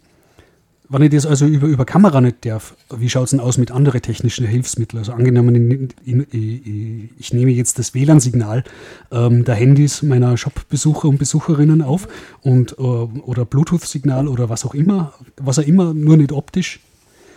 [0.91, 3.71] wenn ich das also über, über Kamera nicht darf, wie schaut es denn aus mit
[3.71, 4.99] anderen technischen Hilfsmitteln?
[4.99, 8.65] Also angenommen, in, in, ich nehme jetzt das WLAN-Signal
[9.11, 12.09] ähm, der Handys meiner Shop-Besucher und Besucherinnen auf
[12.41, 16.81] und, äh, oder Bluetooth-Signal oder was auch immer, was auch immer, nur nicht optisch,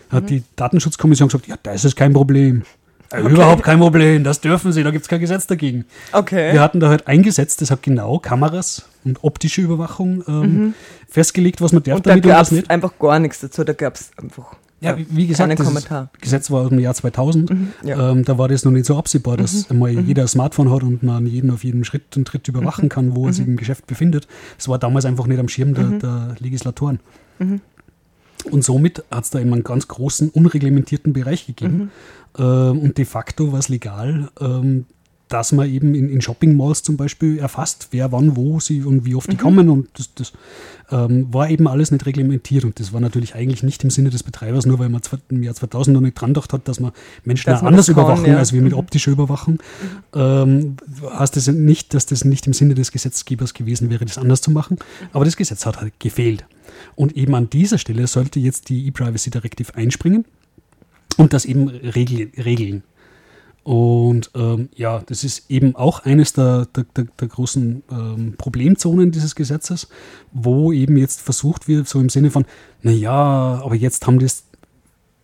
[0.10, 2.64] hat die Datenschutzkommission gesagt, ja, das ist kein Problem.
[3.12, 5.86] Äh, Überhaupt kein Problem, das dürfen sie, da gibt es kein Gesetz dagegen.
[6.12, 6.54] Okay.
[6.54, 10.74] Wir hatten da halt ein Gesetz, das hat genau Kameras und optische Überwachung ähm,
[11.10, 12.70] festgelegt, was man darf und da damit und gab was es nicht.
[12.70, 16.10] einfach gar nichts dazu, da gab es einfach Ja, wie, gesagt, keinen das Kommentar.
[16.22, 17.52] Gesetz war dem Jahr 2000.
[17.84, 18.12] ja.
[18.12, 21.04] ähm, da war das noch nicht so absehbar, dass einmal jeder ein Smartphone hat und
[21.04, 24.28] man jeden auf jedem Schritt und Tritt überwachen kann, wo er sich im Geschäft befindet.
[24.58, 27.00] Das war damals einfach nicht am Schirm der, der Legislatoren.
[28.44, 31.92] Und somit hat es da eben einen ganz großen, unreglementierten Bereich gegeben.
[32.38, 34.86] Ähm, und de facto war es legal, ähm,
[35.32, 39.16] dass man eben in, in Shopping-Malls zum Beispiel erfasst, wer wann wo sie und wie
[39.16, 39.70] oft die kommen.
[39.70, 40.34] Und das, das
[40.92, 42.66] ähm, war eben alles nicht reglementiert.
[42.66, 45.56] Und das war natürlich eigentlich nicht im Sinne des Betreibers, nur weil man im Jahr
[45.56, 46.92] 2000 noch nicht dran gedacht hat, dass man
[47.24, 48.38] Menschen Dass man anders kann, überwachen ja.
[48.38, 49.60] als wir mit optischer Überwachung.
[50.14, 50.76] Ähm,
[51.18, 54.52] heißt das nicht, dass das nicht im Sinne des Gesetzgebers gewesen wäre, das anders zu
[54.52, 54.78] machen.
[55.14, 56.46] Aber das Gesetz hat halt gefehlt.
[56.96, 60.26] Und eben an dieser Stelle sollte jetzt die E-Privacy Directive einspringen
[61.18, 62.84] und das eben regel- regeln.
[63.64, 69.12] Und ähm, ja, das ist eben auch eines der, der, der, der großen ähm, Problemzonen
[69.12, 69.88] dieses Gesetzes,
[70.32, 72.46] wo eben jetzt versucht wird, so im Sinne von,
[72.82, 74.46] naja, aber jetzt haben das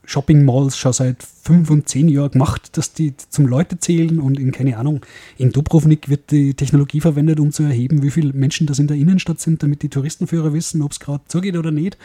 [0.08, 4.40] Shopping Malls schon seit fünf und zehn Jahren gemacht, dass die zum Leute zählen und
[4.40, 5.02] in, keine Ahnung,
[5.38, 8.96] in Dubrovnik wird die Technologie verwendet, um zu erheben, wie viele Menschen das in der
[8.98, 11.98] Innenstadt sind, damit die Touristenführer wissen, ob es gerade zugeht oder nicht.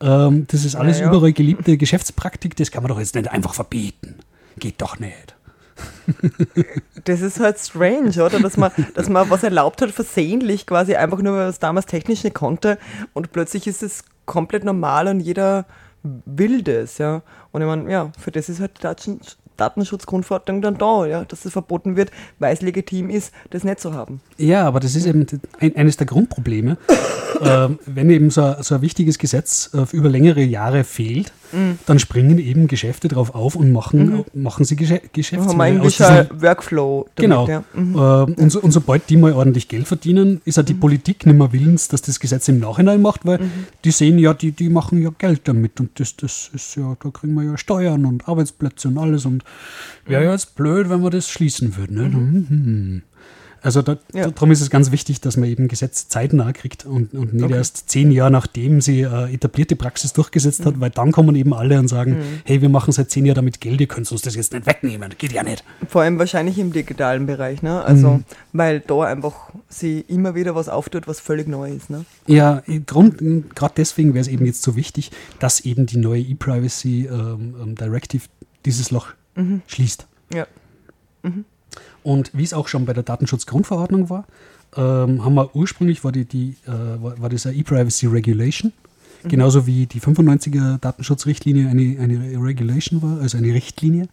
[0.00, 1.08] Ähm, das ist alles ja.
[1.08, 4.16] überall geliebte Geschäftspraktik, das kann man doch jetzt nicht einfach verbieten.
[4.58, 5.35] Geht doch nicht.
[7.04, 8.40] Das ist halt strange, oder?
[8.40, 11.86] Dass man, dass man was erlaubt hat, versehentlich quasi einfach nur, weil man es damals
[11.86, 12.78] technisch nicht konnte
[13.12, 15.66] und plötzlich ist es komplett normal und jeder
[16.24, 17.22] will das, ja.
[17.52, 19.20] Und ich meine, ja, für das ist halt die Daten
[19.56, 23.94] Datenschutzgrundverordnung dann da, ja, dass es verboten wird, weil es legitim ist, das nicht zu
[23.94, 24.20] haben.
[24.36, 25.26] Ja, aber das ist eben
[25.60, 26.76] ein, eines der Grundprobleme.
[27.42, 31.78] ähm, wenn eben so, ein- so ein wichtiges Gesetz äh, über längere Jahre fehlt, Mhm.
[31.86, 35.96] dann springen eben Geschäfte drauf auf und machen, machen sie Gesche haben Geschäftsmodelle irgendwie aus
[35.96, 37.48] diesem- Workflow damit, Genau.
[37.48, 37.64] ja.
[37.74, 37.94] Mhm.
[37.96, 41.36] Ähm, und, so, und sobald die mal ordentlich Geld verdienen, ist auch die Politik nicht
[41.36, 43.50] mehr willens, dass das Gesetz im Nachhinein macht, weil Mhm.
[43.84, 47.10] die sehen ja, die, die machen ja Geld damit und das, das ist ja, da
[47.10, 49.44] kriegen wir ja Steuern und Arbeitsplätze und alles und
[50.06, 50.26] wäre Mhm.
[50.26, 51.96] ja jetzt blöd, wenn wir das schließen würden.
[51.96, 53.02] Ne?
[53.56, 53.66] Mhm.
[53.66, 54.30] Also da, Ja.
[54.30, 57.54] darum ist es ganz wichtig, dass man eben Gesetze zeitnah kriegt und, und nicht Okay.
[57.54, 60.64] erst zehn Jahre nachdem sie äh, etablierte Praxis durchgesetzt Mhm.
[60.66, 63.60] hat, weil dann kommen eben alle und sagen, hey, wir machen seit zehn Jahren damit
[63.60, 65.64] Geld, ihr könnt uns das jetzt nicht wegnehmen, geht ja nicht.
[65.88, 67.82] Vor allem wahrscheinlich im digitalen Bereich, ne?
[67.84, 68.24] Also, Mhm.
[68.52, 72.04] weil da einfach sie immer wieder was auftut, was völlig neu ist, ne?
[72.26, 77.54] Ja, gerade deswegen wäre es eben jetzt so wichtig, dass eben die neue E-Privacy ähm,
[77.60, 78.24] ähm, Directive
[78.64, 79.08] dieses Loch
[79.66, 80.06] schließt.
[80.32, 80.46] Ja.
[82.06, 84.26] Und wie es auch schon bei der Datenschutzgrundverordnung war,
[84.76, 86.70] ähm, haben wir ursprünglich war die, die äh,
[87.02, 88.72] war, war das eine E-Privacy Regulation
[89.28, 94.08] Genauso wie die 95er Datenschutzrichtlinie eine, eine Regulation war, also eine Richtlinie.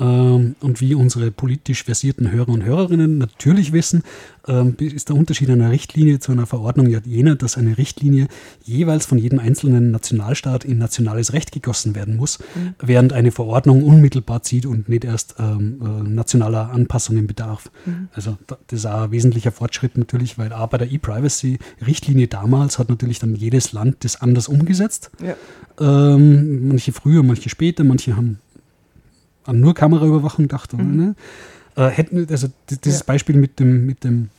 [0.00, 4.02] Ähm, und wie unsere politisch versierten Hörer und Hörerinnen natürlich wissen,
[4.48, 8.26] ähm, ist der Unterschied einer Richtlinie zu einer Verordnung ja jener, dass eine Richtlinie
[8.64, 12.38] jeweils von jedem einzelnen Nationalstaat in nationales Recht gegossen werden muss,
[12.80, 17.70] während eine Verordnung unmittelbar zieht und nicht erst ähm, äh, nationaler Anpassungen bedarf.
[18.12, 22.78] Also da- das ist auch ein wesentlicher Fortschritt natürlich, weil auch bei der E-Privacy-Richtlinie damals
[22.78, 25.10] hat natürlich dann jedes Land das anders umgesetzt.
[25.22, 25.36] Ja.
[25.80, 28.38] Ähm, manche früher, manche später, manche haben
[29.44, 30.74] an nur Kameraüberwachung gedacht.
[30.74, 31.14] oder, Ne?
[31.76, 32.48] Äh, hätten, also
[32.84, 33.04] dieses Ja.
[33.06, 34.30] Beispiel mit dem, mit dem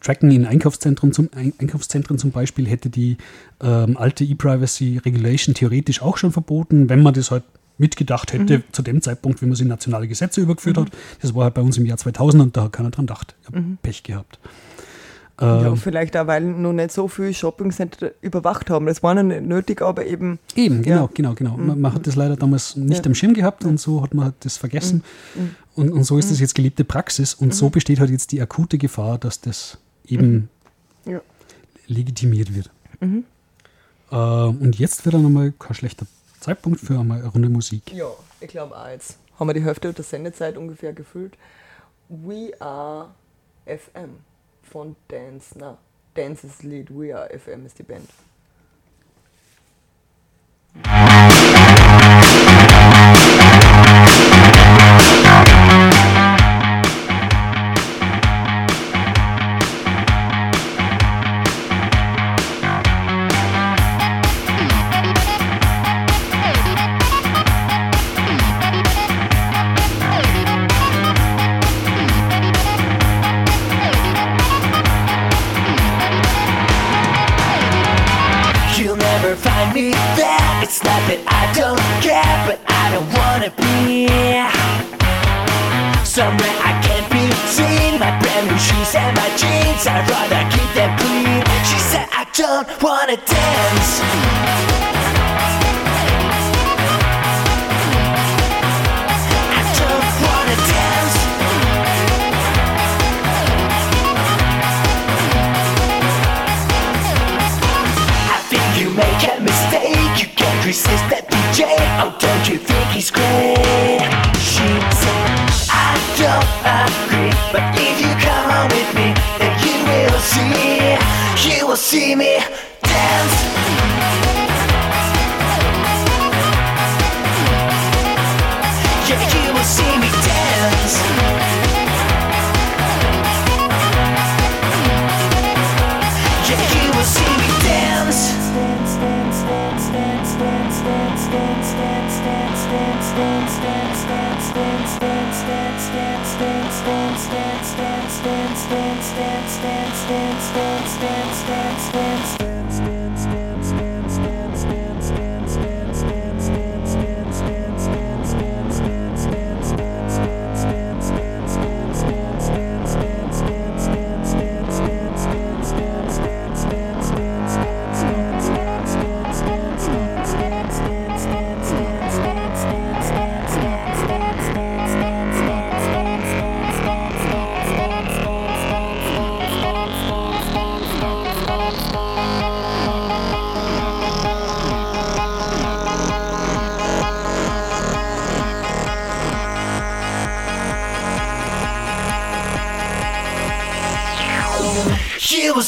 [0.00, 3.16] Tracken in Einkaufszentren zum, Ein Einkaufszentren zum Beispiel hätte die
[3.60, 7.42] ähm, alte E-Privacy Regulation theoretisch auch schon verboten, wenn man das halt
[7.76, 10.88] mitgedacht hätte zu dem Zeitpunkt, wie man sie in nationale Gesetze übergeführt hat.
[11.20, 13.34] Das war halt bei uns im Jahr 2000 und da hat keiner dran gedacht.
[13.42, 14.38] Ich hab Pech gehabt.
[15.40, 18.86] Ja, Ähm, vielleicht auch, weil noch nicht so viele Shoppingcenter überwacht haben.
[18.86, 20.38] Das war noch nicht nötig, aber eben.
[20.54, 21.10] Eben, genau, Ja.
[21.12, 21.56] genau, genau.
[21.56, 23.06] Man, man hat das leider damals nicht Ja.
[23.10, 25.02] am Schirm gehabt und so hat man halt das vergessen.
[25.74, 28.78] Und, und so ist das jetzt gelebte Praxis und so besteht halt jetzt die akute
[28.78, 30.48] Gefahr, dass das eben
[31.04, 31.20] Ja.
[31.88, 32.70] legitimiert wird.
[33.00, 36.06] Äh, und jetzt wird dann nochmal kein schlechter
[36.40, 37.92] Zeitpunkt für einmal eine Runde Musik.
[37.92, 38.06] Ja,
[38.40, 39.18] ich glaube auch jetzt.
[39.38, 41.32] Haben wir die Hälfte der Sendezeit ungefähr gefüllt.
[42.08, 43.08] We Are
[43.66, 44.10] FM
[44.64, 45.58] von Dance.
[45.58, 45.78] Na,
[46.14, 48.08] Dance ist Lied, We Are FM ist die Band.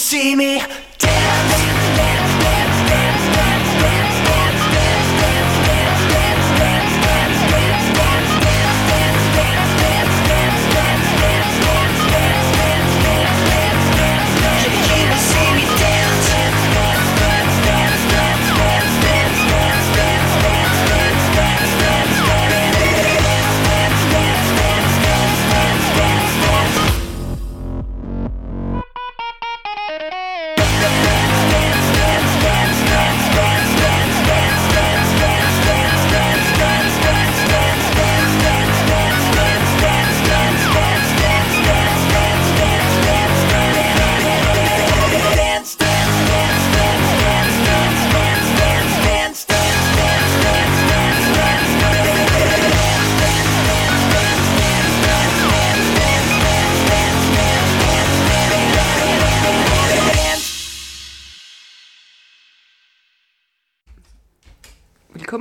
[0.07, 0.66] See me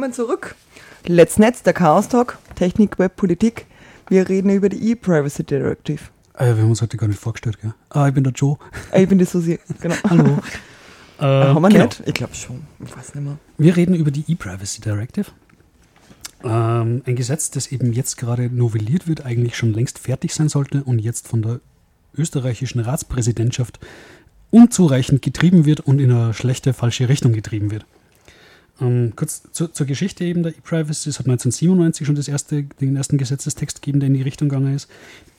[0.05, 0.55] Willkommen zurück.
[1.07, 3.65] Let's Netz, der Chaos Talk, Technik, Web, Politik.
[4.07, 5.99] Wir reden über die E-Privacy Directive.
[6.35, 7.73] Ah ja, wir haben uns heute gar nicht vorgestellt, gell?
[7.89, 8.55] Ah, ich bin der Joe.
[8.91, 9.95] Äh, Ich bin die Susi, genau.
[10.07, 10.37] Hallo.
[11.17, 11.85] äh, Haben wir genau.
[11.85, 12.03] nicht?
[12.05, 12.67] Ich glaube schon.
[12.85, 13.39] Ich weiß nicht mehr.
[13.57, 15.31] Wir reden über die E-Privacy Directive.
[16.43, 20.83] Ähm, ein Gesetz, das eben jetzt gerade novelliert wird, eigentlich schon längst fertig sein sollte
[20.83, 21.61] und jetzt von der
[22.15, 23.79] österreichischen Ratspräsidentschaft
[24.51, 27.87] unzureichend getrieben wird und in eine schlechte, falsche Richtung getrieben wird.
[28.81, 31.09] Ähm, kurz zu, zur Geschichte eben der E-Privacy.
[31.09, 34.75] Es hat 1997 schon das erste, den ersten Gesetzestext gegeben, der in die Richtung gegangen
[34.75, 34.89] ist.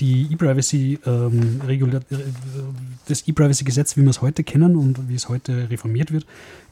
[0.01, 1.79] Die E-Privacy, ähm, äh,
[3.07, 6.27] das E-Privacy-Gesetz, wie wir es heute kennen und wie es heute reformiert wird,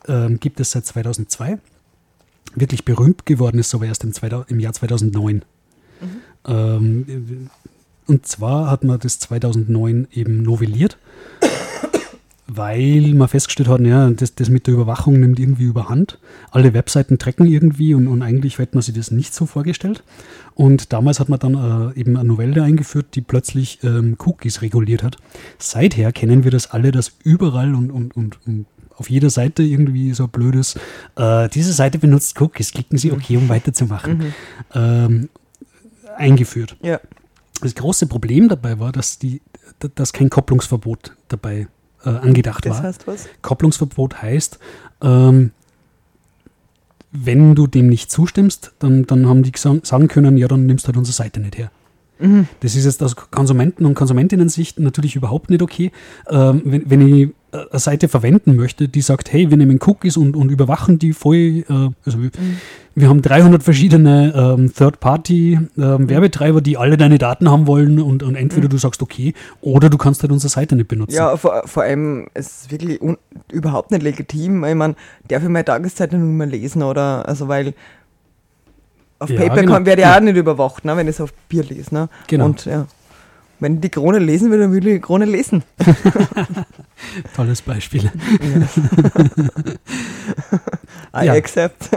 [0.08, 1.58] ähm, gibt es seit 2002.
[2.54, 5.42] Wirklich berühmt geworden ist es aber erst im, 2000, im Jahr 2009.
[6.46, 7.50] Ähm,
[8.06, 10.98] und zwar hat man das 2009 eben novelliert,
[12.46, 16.18] weil man festgestellt hat, ja, das, das mit der Überwachung nimmt irgendwie überhand.
[16.50, 20.04] Alle Webseiten tracken irgendwie und, und eigentlich hätte man sich das nicht so vorgestellt.
[20.54, 25.02] Und damals hat man dann äh, eben eine Novelle eingeführt, die plötzlich ähm, Cookies reguliert
[25.02, 25.16] hat.
[25.58, 30.12] Seither kennen wir das alle, dass überall und, und, und, und auf jeder Seite irgendwie
[30.12, 30.76] so blödes,
[31.16, 34.32] äh, diese Seite benutzt Cookies, klicken Sie OK, um weiterzumachen,
[34.74, 35.28] ähm,
[36.16, 36.76] eingeführt.
[36.82, 37.00] Ja.
[37.60, 39.40] Das große Problem dabei war, dass, die,
[39.94, 41.68] dass kein Kopplungsverbot dabei
[42.04, 42.82] äh, angedacht Das war.
[42.84, 43.28] heißt was?
[43.42, 44.58] Kopplungsverbot heißt,
[45.02, 45.50] ähm,
[47.12, 50.88] wenn du dem nicht zustimmst, dann, dann haben die sagen können, ja, dann nimmst du
[50.88, 51.70] halt unsere Seite nicht her.
[52.60, 55.90] Das ist jetzt aus Konsumenten- und Konsumentinnen-Sicht natürlich überhaupt nicht okay.
[56.28, 57.28] Ähm, wenn, wenn ich
[57.72, 61.90] Seite verwenden möchte, die sagt, hey, wir nehmen Cookies und, und überwachen die voll, äh,
[62.04, 62.30] also wir,
[62.94, 68.68] wir haben 300 verschiedene ähm, Third-Party-Werbetreiber, die alle deine Daten haben wollen und, und entweder
[68.68, 71.14] du sagst okay oder du kannst halt unsere Seite nicht benutzen.
[71.14, 73.00] Ja, vor, vor allem, es ist wirklich
[73.52, 74.64] überhaupt nicht legitim.
[74.64, 74.94] Ich meine,
[75.28, 77.74] darf ich meine Tageszeitung nicht mehr lesen oder, also weil
[79.18, 79.86] auf Ja, Paper genau.
[79.86, 81.94] werde ich auch nicht überwacht, ne, wenn ich es auf Bier lese.
[81.94, 82.08] Ne?
[82.26, 82.46] Genau.
[82.46, 82.86] Und ja,
[83.60, 85.62] wenn ich die Krone lesen will, dann will ich die Krone lesen.
[87.36, 88.04] Tolles Beispiel.
[91.14, 91.32] I Ja.
[91.34, 91.90] accept.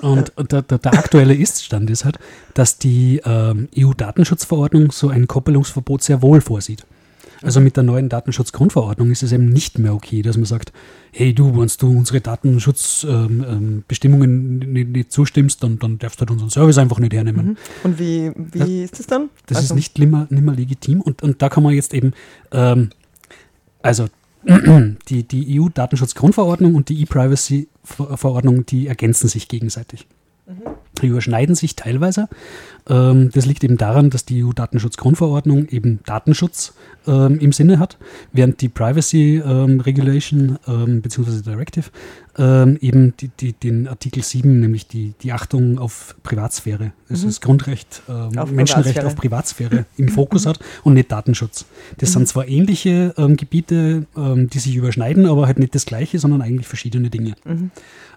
[0.00, 2.18] Und der, der, der aktuelle Iststand ist halt,
[2.54, 6.84] dass die ähm, EU-Datenschutzverordnung so ein Koppelungsverbot sehr wohl vorsieht.
[7.44, 10.72] Also mit der neuen Datenschutzgrundverordnung ist es eben nicht mehr okay, dass man sagt,
[11.12, 16.22] hey du, wenn du unsere Datenschutzbestimmungen ähm, Bestimmungen nicht, nicht zustimmst, dann, dann darfst du
[16.22, 17.58] halt unseren Service einfach nicht hernehmen.
[17.82, 19.28] Und wie, wie ist das dann?
[19.46, 22.12] Das Also- ist nicht nimmer, nimmer legitim und, und da kann man jetzt eben,
[22.50, 22.90] ähm,
[23.82, 24.06] also
[25.08, 30.06] die, die EU-Datenschutzgrundverordnung und die E-Privacy-Verordnung, die ergänzen sich gegenseitig.
[31.04, 32.28] Die überschneiden sich teilweise.
[32.88, 36.74] Ähm, das liegt eben daran, dass die EU-Datenschutzgrundverordnung eben Datenschutz
[37.06, 37.98] ähm, im Sinne hat,
[38.32, 41.42] während die Privacy ähm, Regulation ähm, bzw.
[41.42, 41.90] Directive
[42.36, 47.26] ähm, eben die, die, den Artikel 7, nämlich die, die Achtung auf Privatsphäre, das ist
[47.26, 49.06] das Grundrecht, ähm, Auf Menschenrecht Privatsphäre.
[49.06, 51.66] auf Privatsphäre im Fokus hat und nicht Datenschutz.
[51.98, 56.66] Das sind zwar ähnliche Gebiete, die sich überschneiden, aber halt nicht das gleiche, sondern eigentlich
[56.66, 57.34] verschiedene Dinge.
[57.46, 57.70] Ähm,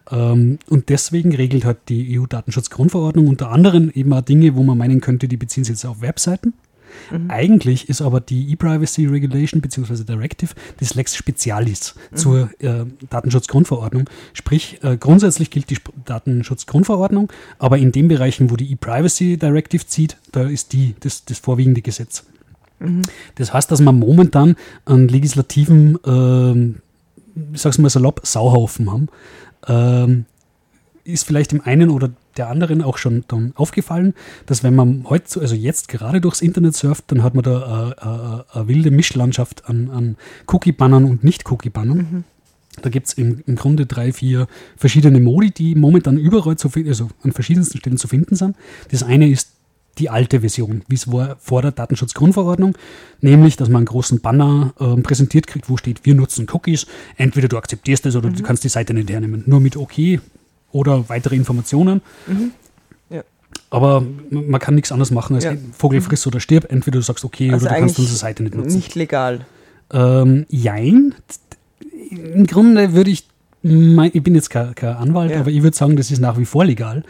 [0.10, 5.28] und deswegen regelt halt die EU-Datenschutzgrundverordnung unter anderem eben auch Dinge, wo man meinen könnte,
[5.28, 6.54] die beziehen sich jetzt auf Webseiten.
[7.28, 10.04] Eigentlich ist aber die E-Privacy Regulation bzw.
[10.04, 14.10] Directive das Lex Specialis zur äh, Datenschutzgrundverordnung.
[14.34, 19.86] Sprich, äh, grundsätzlich gilt die Sp Datenschutzgrundverordnung, aber in den Bereichen, wo die E-Privacy Directive
[19.86, 22.26] zieht, da ist die das, das vorwiegende Gesetz.
[23.36, 26.76] Das heißt, dass man momentan einen legislativen, ähm,
[27.54, 29.08] ich sag's mal salopp, Sauhaufen haben.
[29.67, 30.26] Ähm,
[31.04, 34.13] ist vielleicht dem einen oder der anderen auch schon dann aufgefallen,
[34.46, 38.56] dass wenn man heute, also jetzt gerade durchs Internet surft, dann hat man da äh,
[38.56, 40.17] äh, eine wilde Mischlandschaft an, an
[40.48, 42.26] Cookie-Bannern und Nicht-Cookie-Bannern.
[42.82, 46.89] Da gibt es im, im Grunde drei, vier verschiedene Modi, die momentan überall zu finden,
[46.89, 48.56] also an verschiedensten Stellen zu finden sind.
[48.91, 49.57] Das eine ist
[49.99, 52.77] die alte Version, wie es war vor der Datenschutzgrundverordnung,
[53.21, 56.86] nämlich, dass man einen großen Banner ähm, präsentiert kriegt, wo steht, wir nutzen Cookies,
[57.17, 59.93] entweder du akzeptierst es oder du kannst die Seite nicht hernehmen, nur mit OK
[60.72, 62.01] oder weitere Informationen.
[63.09, 63.24] Ja.
[63.69, 65.53] Aber man kann nichts anderes machen als Ja.
[65.72, 68.55] Vogel friss oder stirb, entweder du sagst okay Also oder du kannst unsere Seite nicht
[68.55, 68.76] nutzen.
[68.76, 69.45] Nicht legal.
[69.91, 71.15] Ähm, jein.
[72.11, 73.28] Im Grunde würde ich,
[73.68, 75.39] mein, ich bin jetzt kein, kein Anwalt, Ja.
[75.41, 77.03] aber ich würde sagen, das ist nach wie vor legal.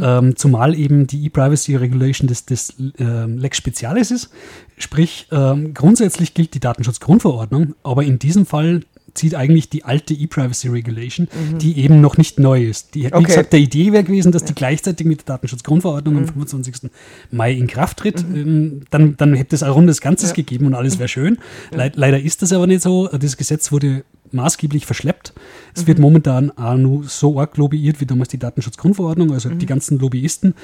[0.00, 4.30] Ähm, zumal eben die E-Privacy Regulation des, des ähm, Lex Specialis ist.
[4.76, 8.82] Sprich, ähm, grundsätzlich gilt die Datenschutzgrundverordnung, aber in diesem Fall
[9.12, 11.26] zieht eigentlich die alte E-Privacy Regulation,
[11.60, 12.94] die eben noch nicht neu ist.
[12.94, 13.24] Die, wie Okay.
[13.24, 16.90] gesagt, der Idee wäre gewesen, dass die gleichzeitig mit der Datenschutzgrundverordnung am 25.
[17.32, 18.20] Mai in Kraft tritt.
[18.32, 20.36] Ähm, Dann, dann hätte es ein rundes Ganzes Ja.
[20.36, 21.38] gegeben und alles wäre schön.
[21.72, 23.08] Leid, leider ist das aber nicht so.
[23.08, 25.32] Das Gesetz wurde maßgeblich verschleppt.
[25.74, 29.98] Es wird momentan auch nur so arg lobbyiert wie damals die Datenschutzgrundverordnung, also die ganzen
[29.98, 30.54] Lobbyisten,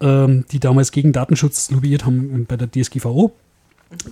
[0.00, 3.32] ähm, die damals gegen Datenschutz lobbyiert haben bei der DSGVO.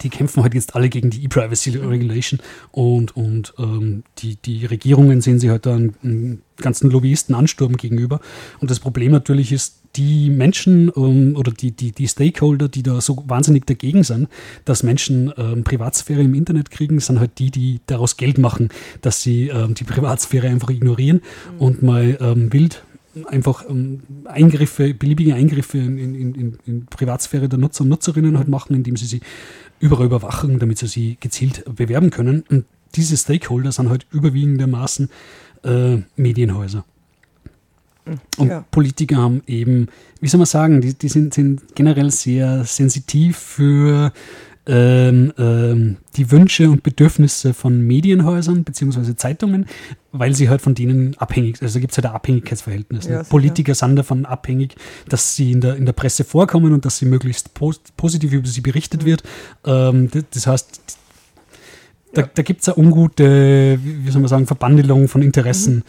[0.03, 5.21] Die kämpfen halt jetzt alle gegen die E-Privacy Regulation und, und ähm, die, die Regierungen
[5.21, 8.21] sehen sich halt da einen, ganzen Lobbyistenansturm gegenüber.
[8.61, 13.01] Und das Problem natürlich ist, die Menschen ähm, oder die, die, die Stakeholder, die da
[13.01, 14.29] so wahnsinnig dagegen sind,
[14.65, 18.69] dass Menschen ähm, Privatsphäre im Internet kriegen, sind halt die, die daraus Geld machen,
[19.01, 21.23] dass sie ähm, die Privatsphäre einfach ignorieren
[21.59, 22.85] und mal ähm, wild
[23.27, 28.49] einfach ähm, Eingriffe, beliebige Eingriffe in, in, in, in Privatsphäre der Nutzer und Nutzerinnen halt
[28.49, 29.21] machen, indem sie sie
[29.81, 32.45] überall überwachen, damit sie sie gezielt bewerben können.
[32.49, 35.11] Und diese Stakeholder sind halt überwiegendermaßen
[35.65, 36.85] äh, Medienhäuser.
[38.39, 38.65] Und Ja.
[38.71, 39.89] Politiker haben eben,
[40.21, 44.13] wie soll man sagen, die, die sind, sind generell sehr sensitiv für
[44.67, 49.17] ähm, ähm, die Wünsche und Bedürfnisse von Medienhäusern bzw.
[49.17, 49.67] Zeitungen,
[50.13, 51.67] weil sie halt von denen abhängig sind.
[51.67, 53.07] Also gibt es halt ein Abhängigkeitsverhältnis.
[53.07, 53.19] Ja, ne?
[53.19, 53.31] sicher.
[53.31, 54.77] Politiker sind davon abhängig,
[55.09, 58.47] dass sie in der, in der Presse vorkommen und dass sie möglichst pos positiv über
[58.47, 58.65] sie Mhm.
[58.65, 59.23] berichtet wird.
[59.65, 60.81] Ähm, das heißt,
[62.13, 65.85] da, da gibt es eine ungute, wie soll man sagen, Verbandelung von Interessen,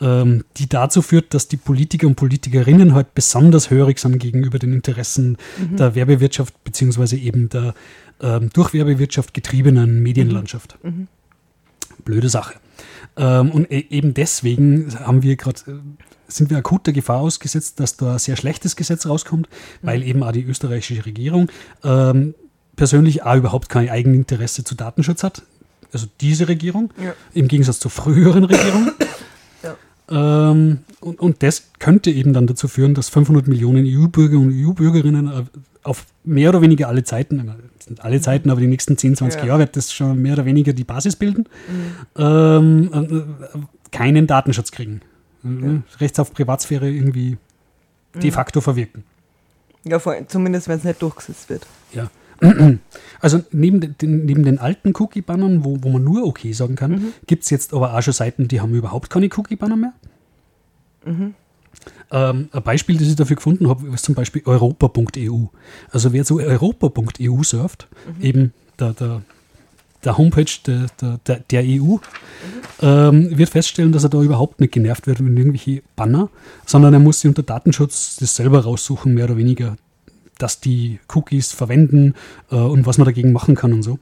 [0.00, 4.72] ähm, die dazu führt, dass die Politiker und Politikerinnen halt besonders hörig sind gegenüber den
[4.72, 7.74] Interessen der Werbewirtschaft beziehungsweise eben der
[8.20, 10.78] ähm, durch Werbewirtschaft getriebenen Medienlandschaft.
[12.04, 12.54] Blöde Sache.
[13.16, 15.74] Ähm, und e eben deswegen haben wir gerade äh,
[16.28, 19.48] sind wir akut der Gefahr ausgesetzt, dass da ein sehr schlechtes Gesetz rauskommt,
[19.82, 21.48] weil eben auch die österreichische Regierung
[21.84, 22.34] ähm,
[22.74, 25.42] persönlich auch überhaupt kein Eigeninteresse zu Datenschutz hat.
[25.96, 27.14] Also diese Regierung, Ja.
[27.32, 28.90] im Gegensatz zur früheren Regierung.
[30.10, 35.26] ähm, und, und das könnte eben dann dazu führen, dass 500 Millionen EU-Bürger und EU-Bürgerinnen
[35.26, 35.44] äh,
[35.84, 39.40] auf mehr oder weniger alle Zeiten, äh, sind alle Zeiten, aber die nächsten 10, 20
[39.40, 39.46] Ja.
[39.46, 41.46] Jahre wird das schon mehr oder weniger die Basis bilden,
[42.18, 43.58] ähm, äh,
[43.90, 45.00] keinen Datenschutz kriegen.
[45.44, 47.38] Äh, Rechts auf Privatsphäre irgendwie
[48.14, 49.02] de facto verwirken.
[49.84, 51.66] Ja, vor, zumindest wenn es nicht durchgesetzt wird.
[51.94, 52.10] Ja.
[53.20, 57.44] Also neben den, neben den alten Cookie-Bannern, wo, wo man nur okay sagen kann, gibt
[57.44, 59.92] es jetzt aber auch schon Seiten, die haben überhaupt keine Cookie-Banner mehr.
[62.10, 65.46] Ähm, ein Beispiel, das ich dafür gefunden habe, ist zum Beispiel europa.eu.
[65.90, 67.88] Also wer so europa.eu surft,
[68.20, 69.22] eben der, der,
[70.04, 70.86] der Homepage der,
[71.26, 71.96] der, der, EU,
[72.80, 76.28] ähm, wird feststellen, dass er da überhaupt nicht genervt wird mit irgendwelche Banner,
[76.64, 79.76] sondern er muss sich unter Datenschutz das selber raussuchen, mehr oder weniger,
[80.38, 82.14] dass die Cookies verwenden
[82.50, 83.98] äh, und was man dagegen machen kann und so.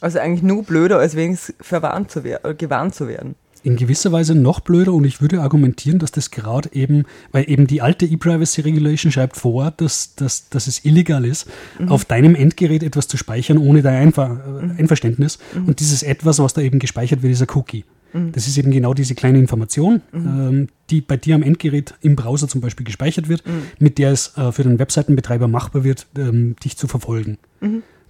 [0.00, 3.36] Also eigentlich nur blöder, als wenigstens verwarnt zu werden, äh, gewarnt zu werden.
[3.64, 7.68] in gewisser Weise noch blöder und ich würde argumentieren, dass das gerade eben, weil eben
[7.68, 11.46] die alte E-Privacy Regulation schreibt vor, dass, dass, dass es illegal ist,
[11.86, 14.40] auf deinem Endgerät etwas zu speichern ohne dein Einver
[14.76, 15.38] äh, Einverständnis.
[15.54, 17.84] Und dieses etwas, was da eben gespeichert wird, ist ein Cookie.
[18.32, 22.46] Das ist eben genau diese kleine Information, ähm, die bei dir am Endgerät im Browser
[22.46, 23.42] zum Beispiel gespeichert wird,
[23.78, 27.38] mit der es äh, für den Webseitenbetreiber machbar wird, ähm, dich zu verfolgen.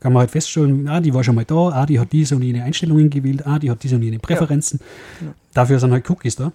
[0.00, 2.42] Kann man halt feststellen, ah, die war schon mal da, ah, die hat diese und
[2.42, 4.80] jene Einstellungen gewählt, ah, die hat diese und jene Präferenzen.
[5.54, 6.52] Dafür sind halt Cookies da.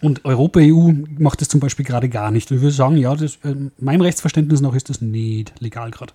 [0.00, 2.50] Und Europa-EU macht das zum Beispiel gerade gar nicht.
[2.50, 6.12] Ich würde sagen, ja, das, äh, meinem Rechtsverständnis nach ist das nicht legal gerade.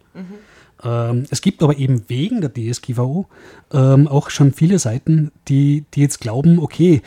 [0.84, 3.28] Ähm, es gibt aber eben wegen der DSGVO
[3.74, 7.02] ähm, auch schon viele Seiten, die, die jetzt glauben, okay,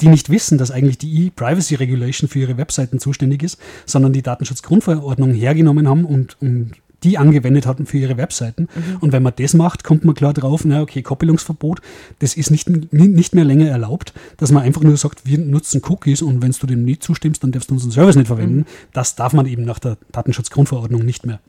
[0.00, 4.22] die nicht wissen, dass eigentlich die E-Privacy Regulation für ihre Webseiten zuständig ist, sondern die
[4.22, 6.72] Datenschutzgrundverordnung hergenommen haben und, und
[7.04, 8.68] die angewendet hatten für ihre Webseiten.
[9.00, 11.80] Und wenn man das macht, kommt man klar drauf, na okay, Koppelungsverbot,
[12.20, 16.22] das ist nicht, nicht mehr länger erlaubt, dass man einfach nur sagt, wir nutzen Cookies
[16.22, 18.66] und wenn du dem nicht zustimmst, dann darfst du unseren Service nicht verwenden.
[18.92, 21.40] Das darf man eben nach der Datenschutzgrundverordnung nicht mehr.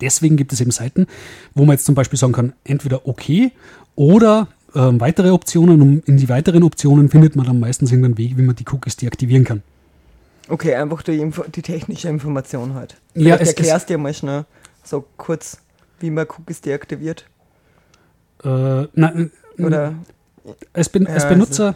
[0.00, 1.06] Deswegen gibt es eben Seiten,
[1.54, 3.52] wo man jetzt zum Beispiel sagen kann, entweder okay
[3.96, 5.82] oder ähm, weitere Optionen.
[5.82, 8.96] Und in die weiteren Optionen findet man dann meistens irgendeinen Weg, wie man die Cookies
[8.96, 9.62] deaktivieren kann.
[10.48, 12.96] Okay, einfach die, Info die technische Information halt.
[13.14, 14.44] Ja, Vielleicht es- erklärst dir mal schnell
[14.82, 15.58] so kurz,
[16.00, 17.24] wie man Cookies deaktiviert.
[18.42, 18.48] Äh,
[18.94, 19.28] na, äh,
[19.62, 19.94] Oder
[20.72, 21.74] als, ben Ja, als also- Benutzer,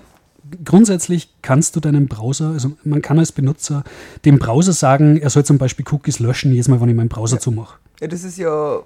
[0.64, 3.84] grundsätzlich kannst du deinem Browser, also man kann als Benutzer
[4.24, 7.38] dem Browser sagen, er soll zum Beispiel Cookies löschen, jedes Mal, wenn ich meinen Browser
[7.38, 7.78] zumache.
[8.04, 8.80] Ja, das ist ja,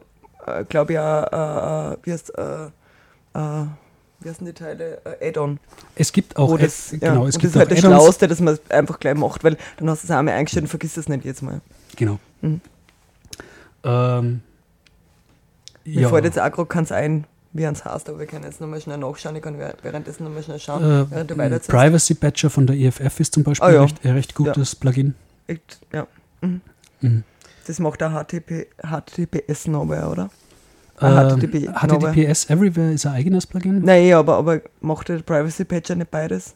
[0.46, 2.68] äh, glaube ich, ja, äh, äh, wie heißt, äh,
[4.20, 5.00] wie heißen die Teile?
[5.20, 5.58] Äh, Add-on.
[5.96, 7.78] Es gibt auch, das, ja, genau, es und gibt das ist halt das.
[7.80, 10.68] Schlauste, dass man es einfach gleich macht, weil dann hast du es einmal eingestellt und
[10.68, 11.60] vergisst es nicht jetzt mal.
[11.96, 12.20] Genau.
[12.42, 12.60] Mhm.
[13.82, 14.40] Ähm,
[15.84, 16.08] Mir ja.
[16.08, 18.98] fällt jetzt auch gerade keins ein, wie es heißt, aber wir können jetzt nochmal schnell
[18.98, 19.34] nachschauen.
[19.34, 21.58] Ich kann währ- währenddessen nochmal schnell schauen, Äh.
[21.66, 23.80] Privacy Badger von der EFF ist zum Beispiel Ah, ja.
[23.80, 25.14] ein recht, ein recht gutes Plugin.
[25.48, 26.06] Echt, Ja.
[26.40, 26.60] Mhm.
[27.00, 27.24] Mhm.
[27.68, 30.30] Das macht auch HTTP, HTTPS noch, mehr, oder?
[30.96, 33.82] Ah, Äh, HTTP, HTTPS Everywhere ist ein eigenes Plugin.
[33.84, 36.54] Nein, aber, aber macht der Privacy Patcher nicht beides?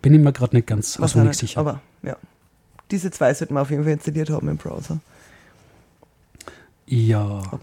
[0.00, 1.60] Bin ich mir gerade nicht ganz auswendig nicht, sicher.
[1.60, 2.16] Aber ja.
[2.90, 5.00] Diese zwei sollten wir auf jeden Fall installiert haben im Browser.
[6.86, 7.60] ja, Aber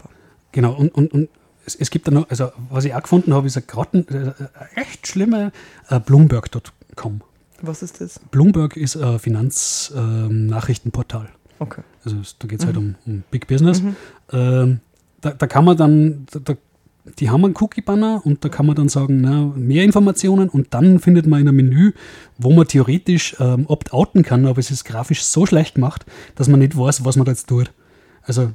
[0.52, 0.74] genau.
[0.74, 1.28] Und, und, und
[1.64, 4.28] es, es gibt da noch, also was ich auch gefunden habe, ist eine, gratten, äh,
[4.28, 4.32] äh,
[4.80, 5.50] echt schlimme
[5.88, 7.20] äh, Bloomberg.com.
[7.62, 8.20] was ist das?
[8.30, 11.30] Bloomberg ist ein Finanznachrichtenportal.
[11.58, 11.82] Okay.
[12.06, 13.82] Also es- da geht es halt um, um Big Business.
[14.32, 14.80] Ähm,
[15.20, 16.54] da, da kann man dann, da, da,
[17.18, 20.98] die haben einen Cookie-Banner und da kann man dann sagen, na, mehr Informationen und dann
[21.00, 21.92] findet man in einem Menü,
[22.38, 26.60] wo man theoretisch ähm, opt-outen kann, aber es ist grafisch so schlecht gemacht, dass man
[26.60, 27.70] nicht weiß, was man da jetzt tut.
[28.22, 28.50] Also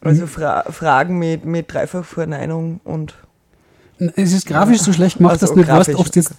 [0.00, 3.14] Also Fra Fragen mit, mit Dreifachverneinung und
[4.16, 6.34] es ist grafisch so schlecht gemacht, Also dass du nicht weißt, grafisch, ob es jetzt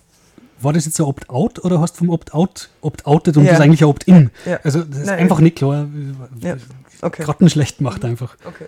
[0.63, 3.51] war das jetzt ein Opt-out oder hast du vom Opt-out opt-outed und Ja.
[3.51, 4.29] das ist eigentlich ein Opt-in?
[4.45, 4.59] Ja.
[4.63, 5.19] Also das ist Nein.
[5.19, 5.87] einfach nicht klar.
[6.41, 6.57] ja.
[7.01, 7.23] Okay.
[7.23, 8.35] Grottenschlecht gemacht einfach.
[8.45, 8.65] Okay.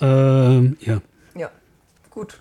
[0.00, 1.00] Ähm, ja.
[1.36, 1.50] Ja.
[2.10, 2.40] Gut.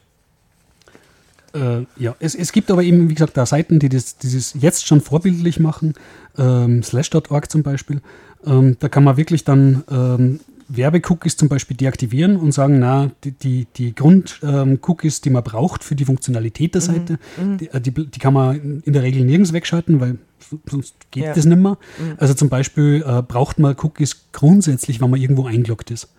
[1.53, 4.87] Äh, ja, es, es gibt aber eben, wie gesagt, da Seiten, die das, dieses jetzt
[4.87, 5.93] schon vorbildlich machen,
[6.37, 8.01] ähm, slash.org zum Beispiel.
[8.45, 13.31] Ähm, da kann man wirklich dann ähm, Werbecookies zum Beispiel deaktivieren und sagen, na, die,
[13.31, 17.17] die, die Grund-Cookies, die man braucht für die Funktionalität der Seite,
[17.59, 21.23] Die, äh, die, die kann man in der Regel nirgends wegschalten, weil so- sonst geht
[21.23, 21.33] Ja.
[21.33, 21.77] das nicht mehr.
[22.17, 26.09] Also zum Beispiel äh, braucht man Cookies grundsätzlich, wenn man irgendwo eingeloggt ist.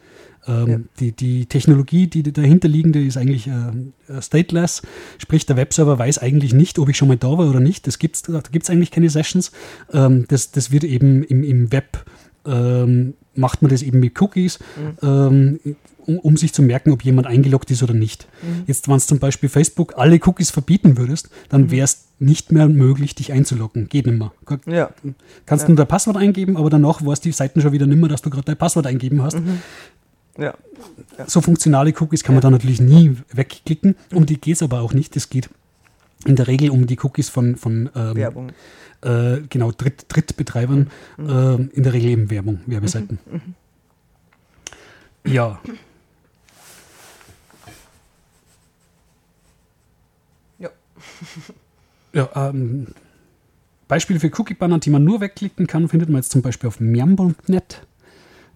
[0.47, 0.79] Ähm, Ja.
[1.01, 4.83] die, die Technologie, die dahinterliegende, ist eigentlich äh, stateless,
[5.19, 7.87] sprich der Webserver weiß eigentlich nicht, ob ich schon mal da war oder nicht.
[7.87, 9.53] Das gibt's, da gibt es eigentlich keine Sessions.
[9.93, 12.05] Ähm, das, das wird eben im, im Web,
[12.47, 14.59] ähm, macht man das eben mit Cookies,
[15.03, 15.61] ähm,
[16.07, 18.27] um, um sich zu merken, ob jemand eingeloggt ist oder nicht.
[18.67, 22.69] Jetzt, wenn es zum Beispiel Facebook alle Cookies verbieten würdest, dann wäre es nicht mehr
[22.69, 23.89] möglich, dich einzuloggen.
[23.89, 24.33] Geht nicht mehr.
[24.67, 24.91] Ja.
[25.47, 25.69] Kannst Ja.
[25.69, 28.31] nur dein Passwort eingeben, aber danach weiß die Seiten schon wieder nicht mehr, dass du
[28.31, 29.39] gerade dein Passwort eingeben hast.
[30.39, 30.55] Ja.
[31.27, 33.95] So funktionale Cookies kann man da natürlich nie wegklicken.
[34.15, 35.17] Um die geht es aber auch nicht.
[35.17, 35.51] Es geht
[36.27, 38.53] in der Regel um die Cookies von, von ähm, Werbung.
[39.03, 40.91] Äh, genau, Dritt, Drittbetreibern.
[41.19, 43.19] ähm, in der Regel eben Werbung, Werbeseiten.
[45.27, 45.61] Ja.
[50.59, 50.71] Ja.
[52.13, 52.89] Ja, ähm,
[53.87, 57.83] Beispiele für Cookie-Banner, die man nur wegklicken kann, findet man jetzt zum Beispiel auf miam.net.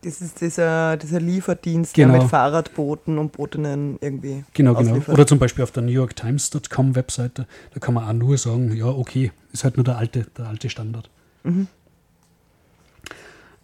[0.05, 2.13] Das ist dieser, dieser Lieferdienst, Genau.
[2.13, 4.91] der mit Fahrradbooten und Bootinnen irgendwie Genau, genau.
[4.91, 5.15] ausliefert.
[5.15, 8.75] Oder zum Beispiel auf der New York Times.com Webseite, da kann man auch nur sagen,
[8.77, 11.09] ja, okay, ist halt nur der alte, der alte Standard.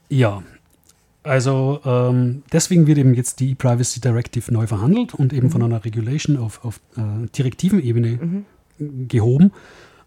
[0.09, 0.43] Ja,
[1.23, 5.85] also ähm, deswegen wird eben jetzt die E-Privacy Directive neu verhandelt und eben von einer
[5.85, 8.45] Regulation auf, auf äh, direktiven Ebene
[8.79, 9.53] gehoben.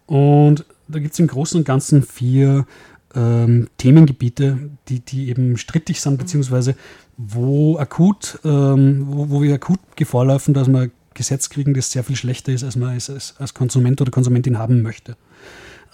[0.06, 2.66] Und da gibt es im Großen und Ganzen vier
[3.14, 6.74] ähm, Themengebiete, die, die eben strittig sind, beziehungsweise
[7.16, 11.92] wo akut, ähm, wo, wo wir akut Gefahr laufen, dass wir ein Gesetz kriegen, das
[11.92, 15.16] sehr viel schlechter ist, als man als, als, Konsument oder Konsumentin haben möchte.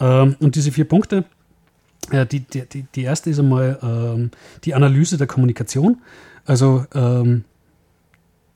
[0.01, 1.25] Ähm, und diese vier Punkte,
[2.11, 4.31] äh, die, die, die, die erste ist einmal ähm,
[4.65, 5.99] die Analyse der Kommunikation.
[6.47, 7.45] Also ähm,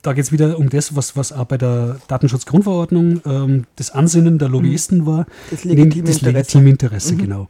[0.01, 4.37] da geht es wieder um das, was, was auch bei der Datenschutzgrundverordnung ähm, das Ansinnen
[4.37, 5.25] der Lobbyisten war.
[5.49, 6.31] Das legitime das Interesse.
[6.31, 7.47] legitime Interesse, genau.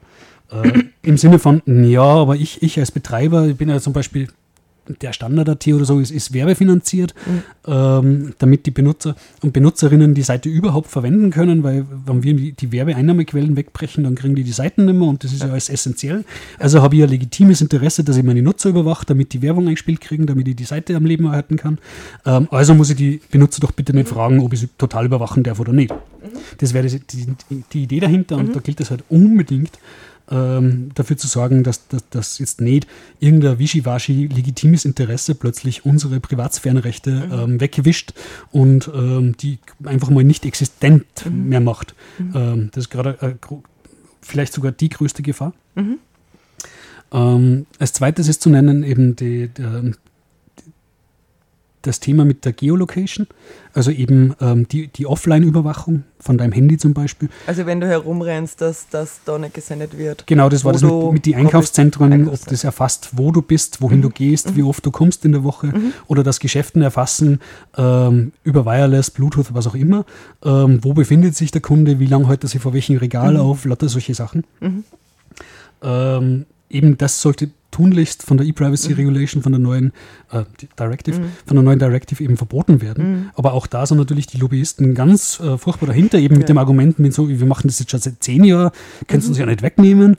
[0.52, 4.28] Äh, Im Sinne von, ja, aber ich, ich als Betreiber, ich bin ja zum Beispiel
[5.02, 7.14] der Standard.at oder so ist, ist werbefinanziert,
[7.68, 12.72] ähm, damit die Benutzer und Benutzerinnen die Seite überhaupt verwenden können, weil wenn wir die,
[12.72, 16.24] Werbeeinnahmequellen wegbrechen, dann kriegen die die Seiten nicht mehr und das ist ja, alles essentiell.
[16.60, 20.02] Also habe ich ein legitimes Interesse, dass ich meine Nutzer überwache, damit die Werbung eingespielt
[20.02, 21.80] kriegen, damit ich die Seite am Leben erhalten kann.
[22.26, 25.44] Ähm, also muss ich die Benutzer doch bitte nicht fragen, ob ich sie total überwachen
[25.44, 25.94] darf oder nicht.
[26.58, 27.00] Das wäre die,
[27.50, 29.80] die, die Idee dahinter und da gilt es halt unbedingt,
[30.30, 32.88] ähm, dafür zu sorgen, dass, dass, dass jetzt nicht
[33.20, 38.14] irgendein wischiwaschi legitimes Interesse plötzlich unsere Privatsphärenrechte ähm, wegwischt
[38.52, 41.96] und ähm, die einfach mal nicht existent mehr macht.
[42.34, 43.36] Ähm, das ist gerade äh,
[44.22, 45.54] vielleicht sogar die größte Gefahr.
[47.12, 49.94] Ähm, als zweites ist zu nennen eben die, die,
[51.88, 53.28] das Thema mit der Geolocation,
[53.74, 57.30] also eben ähm, die, die Offline-Überwachung von deinem Handy zum Beispiel.
[57.46, 60.26] Also wenn du herumrennst, dass das da nicht gesendet wird.
[60.28, 64.02] Genau, das war das mit, mit den Einkaufszentren, ob das erfasst, wo du bist, wohin
[64.02, 65.74] du gehst, wie oft du kommst in der Woche
[66.08, 67.40] oder das Geschäften erfassen
[67.78, 70.06] ähm, über Wireless, Bluetooth, was auch immer.
[70.44, 73.66] Ähm, wo befindet sich der Kunde, wie lange hält er sich vor welchem Regal auf,
[73.66, 74.44] lauter solche Sachen.
[75.82, 79.92] Ähm, eben das sollte tunlichst von der E-Privacy Regulation, von der neuen
[80.32, 80.44] äh,
[80.80, 83.32] Directive, von der neuen Directive eben verboten werden.
[83.36, 86.54] Aber auch da sind natürlich die Lobbyisten ganz äh, furchtbar dahinter, eben mit Ja.
[86.54, 88.72] dem Argument, mit so, wir machen das jetzt schon seit zehn Jahren,
[89.08, 90.16] können Sie uns ja nicht wegnehmen.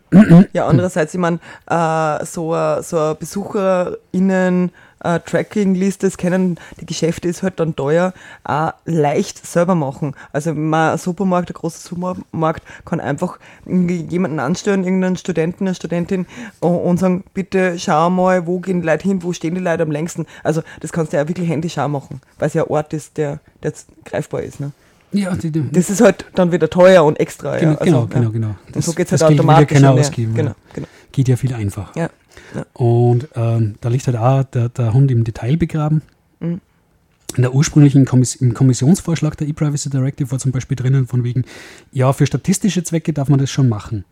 [0.53, 4.71] Ja, andererseits, ich meine, äh, so, ein- so BesucherInnen,
[5.07, 8.13] äh, Tracking-Liste, das kennen die Geschäfte, ist halt dann teuer,
[8.45, 10.15] auch leicht selber machen.
[10.33, 16.27] Also ein Supermarkt, ein großer Supermarkt kann einfach jemanden anstellen, irgendeinen Studenten, eine Studentin
[16.61, 19.91] und, sagen, bitte schau mal, wo gehen die Leute hin, wo stehen die Leute am
[19.91, 20.27] längsten.
[20.43, 23.17] Also das kannst du ja wirklich händisch auch machen, weil es ja ein Ort ist,
[23.17, 23.73] der, der
[24.05, 24.61] greifbar ist.
[24.61, 24.73] Ne?
[25.13, 27.57] Ja, die, die, Das ist halt dann wieder teuer und extra.
[27.57, 27.79] genau, ja.
[27.79, 28.07] Also, genau, ja.
[28.07, 28.57] genau, genau.
[28.75, 29.75] Und so geht es das halt Geld will ja automatisch.
[29.75, 30.35] keiner ja, ausgeben.
[30.35, 30.87] Genau, genau.
[31.13, 31.93] Geht ja viel einfacher.
[31.99, 32.11] Ja.
[32.75, 36.03] Und ähm, da liegt halt auch der, der Hund im Detail begraben.
[36.41, 36.61] Mhm.
[37.37, 41.45] In der ursprünglichen Kommiss im Kommissionsvorschlag der E-Privacy Directive war zum Beispiel drinnen von wegen,
[41.93, 44.05] ja, für statistische Zwecke darf man das schon machen.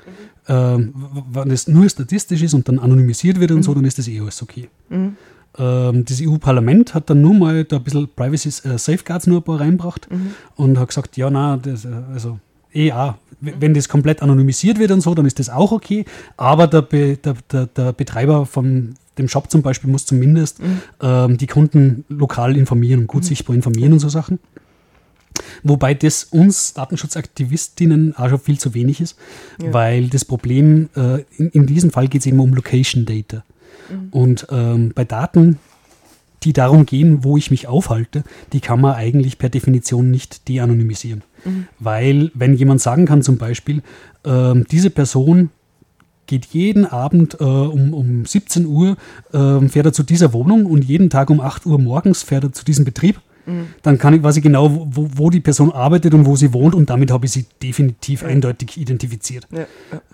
[0.48, 3.98] Ähm, w- wenn es nur statistisch ist und dann anonymisiert wird und so, dann ist
[3.98, 4.68] das eh alles okay.
[5.56, 9.44] Ähm, das EU-Parlament hat dann nur mal da ein bisschen Privacy äh, Safeguards nur ein
[9.44, 10.08] paar reinbracht
[10.56, 12.40] und hat gesagt, ja, na, das, äh, also
[12.74, 13.16] eh ja, w-
[13.58, 16.04] wenn das komplett anonymisiert wird und so, dann ist das auch okay,
[16.36, 20.58] aber der, Be, der, der, der Betreiber von dem Shop zum Beispiel muss zumindest
[21.00, 24.38] ähm, die Kunden lokal informieren und gut sichtbar informieren und so Sachen.
[25.62, 29.16] Wobei das uns Datenschutzaktivistinnen auch schon viel zu wenig ist,
[29.58, 33.44] weil das Problem, äh, in, in diesem Fall geht es eben um Location Data.
[34.10, 35.58] Und ähm, bei Daten,
[36.44, 41.22] die darum gehen, wo ich mich aufhalte, die kann man eigentlich per Definition nicht de-anonymisieren.
[41.78, 43.82] Weil, wenn jemand sagen kann, zum Beispiel,
[44.24, 45.50] ähm, diese Person
[46.26, 48.96] geht jeden Abend äh, um, um 17 Uhr,
[49.32, 52.52] ähm, fährt er zu dieser Wohnung und jeden Tag um 8 Uhr morgens fährt er
[52.52, 53.20] zu diesem Betrieb.
[53.82, 56.74] Dann kann ich, weiß ich genau, wo, wo die Person arbeitet und wo sie wohnt
[56.74, 59.46] und damit habe ich sie definitiv eindeutig identifiziert.
[59.52, 59.66] Ja,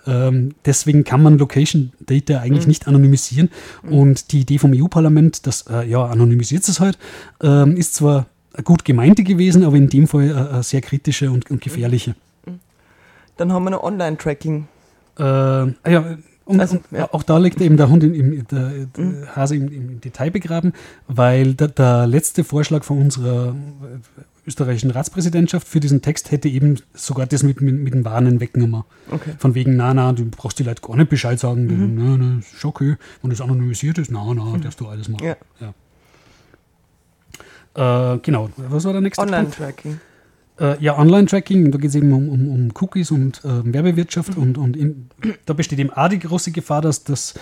[0.05, 0.27] ja.
[0.27, 3.49] Ähm, deswegen kann man Location Data eigentlich nicht anonymisieren.
[3.83, 6.97] Und die Idee vom EU-Parlament, das äh, ja anonymisiert es halt,
[7.41, 8.25] ähm, ist zwar
[8.63, 12.15] gut gemeinte gewesen, aber in dem Fall äh, eine sehr kritische und, und gefährliche.
[13.37, 14.67] Dann haben wir noch Online-Tracking.
[15.17, 17.13] Äh, ja, und, Also, und ja.
[17.13, 20.73] auch da liegt eben der Hund im, im der, der Hase im, im Detail begraben,
[21.07, 23.55] weil der, der letzte Vorschlag von unserer
[24.47, 28.83] österreichischen Ratspräsidentschaft für diesen Text hätte eben sogar das mit, mit, mit den Warnen weggenommen.
[29.11, 29.33] Okay.
[29.37, 31.67] Von wegen, na, na, du brauchst die Leute gar nicht Bescheid sagen.
[31.95, 32.95] Na, na, ist schon okay.
[33.21, 35.25] Wenn das anonymisiert ist, na, na, darfst du alles machen.
[35.25, 35.35] Ja.
[35.59, 35.73] Ja.
[38.13, 39.33] Äh, genau, was war der nächste Punkt?
[39.33, 39.99] Online-Tracking.
[40.61, 44.59] Äh, ja, Online-Tracking, da geht es eben um, um, um Cookies und äh, Werbewirtschaft und,
[44.59, 45.09] und in,
[45.47, 47.33] da besteht eben auch die große Gefahr, dass, dass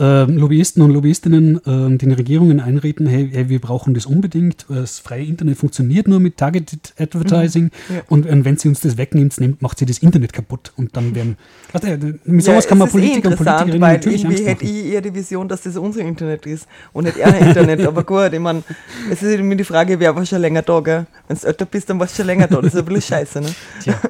[0.00, 4.98] äh, Lobbyisten und Lobbyistinnen äh, den Regierungen einreden, hey, hey, wir brauchen das unbedingt, das
[4.98, 8.02] freie Internet funktioniert nur mit Targeted Advertising Ja.
[8.08, 11.14] und äh, wenn sie uns das wegnimmt, nimmt, macht sie das Internet kaputt und dann
[11.14, 11.36] werden,
[11.72, 14.64] warte, mit sowas Ja, kann man eh Politiker und interessant, Politikerinnen weil natürlich irgendwie hätte
[14.64, 17.80] ich eher die Vision, dass das unser Internet ist und nicht ihr Internet.
[17.86, 18.62] Aber gut, ich meine,
[19.10, 21.06] es ist immer die Frage, wer war schon länger da, gell?
[21.28, 22.60] Wenn du älter bist, dann warst du schon länger da.
[22.60, 23.54] Das ist ein bisschen scheiße, ne?
[23.82, 24.00] Tja.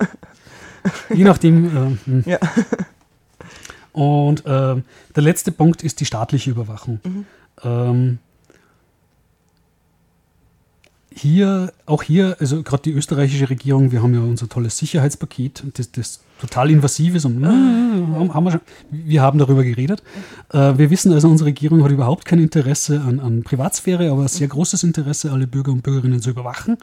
[1.15, 1.65] Je nachdem.
[1.67, 1.71] Äh,
[2.11, 2.23] hm.
[2.27, 2.39] Ja.
[3.95, 4.83] Und ähm,
[5.15, 6.99] der letzte Punkt ist die staatliche Überwachung.
[7.63, 8.19] Ähm,
[11.15, 15.93] hier, auch hier, also gerade die österreichische Regierung, wir haben ja unser tolles Sicherheitspaket, das,
[15.93, 17.25] das total invasiv ist.
[17.25, 18.61] Und, äh, haben, haben wir, schon,
[18.91, 20.03] wir haben darüber geredet.
[20.53, 24.49] Äh, wir wissen also, unsere Regierung hat überhaupt kein Interesse an, an Privatsphäre, aber sehr
[24.49, 26.77] großes Interesse, alle Bürger und Bürgerinnen zu überwachen.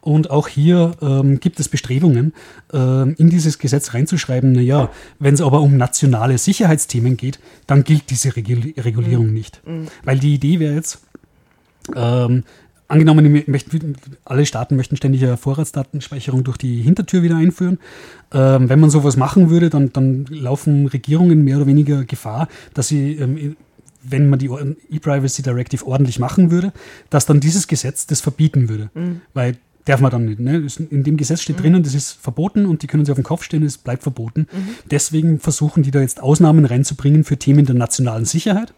[0.00, 2.32] Und auch hier ähm, gibt es Bestrebungen,
[2.72, 4.88] ähm, in dieses Gesetz reinzuschreiben, naja,
[5.18, 9.60] wenn es aber um nationale Sicherheitsthemen geht, dann gilt diese Regul Regulierung nicht.
[10.04, 11.02] Weil die Idee wäre jetzt,
[11.94, 12.44] ähm,
[12.90, 13.78] angenommen, ich möchte,
[14.24, 17.78] alle Staaten möchten ständig eine Vorratsdatenspeicherung durch die Hintertür wieder einführen.
[18.32, 22.88] Ähm, wenn man sowas machen würde, dann, dann laufen Regierungen mehr oder weniger Gefahr, dass
[22.88, 23.56] sie, ähm,
[24.02, 24.50] wenn man die
[24.90, 26.72] E-Privacy Directive ordentlich machen würde,
[27.10, 28.90] dass dann dieses Gesetz das verbieten würde.
[29.34, 30.40] Weil darf man dann nicht.
[30.40, 30.66] Ne?
[30.90, 33.42] In dem Gesetz steht drinnen, das ist verboten und die können sie auf den Kopf
[33.42, 34.46] stellen, es bleibt verboten.
[34.90, 38.72] Deswegen versuchen die da jetzt Ausnahmen reinzubringen für Themen der nationalen Sicherheit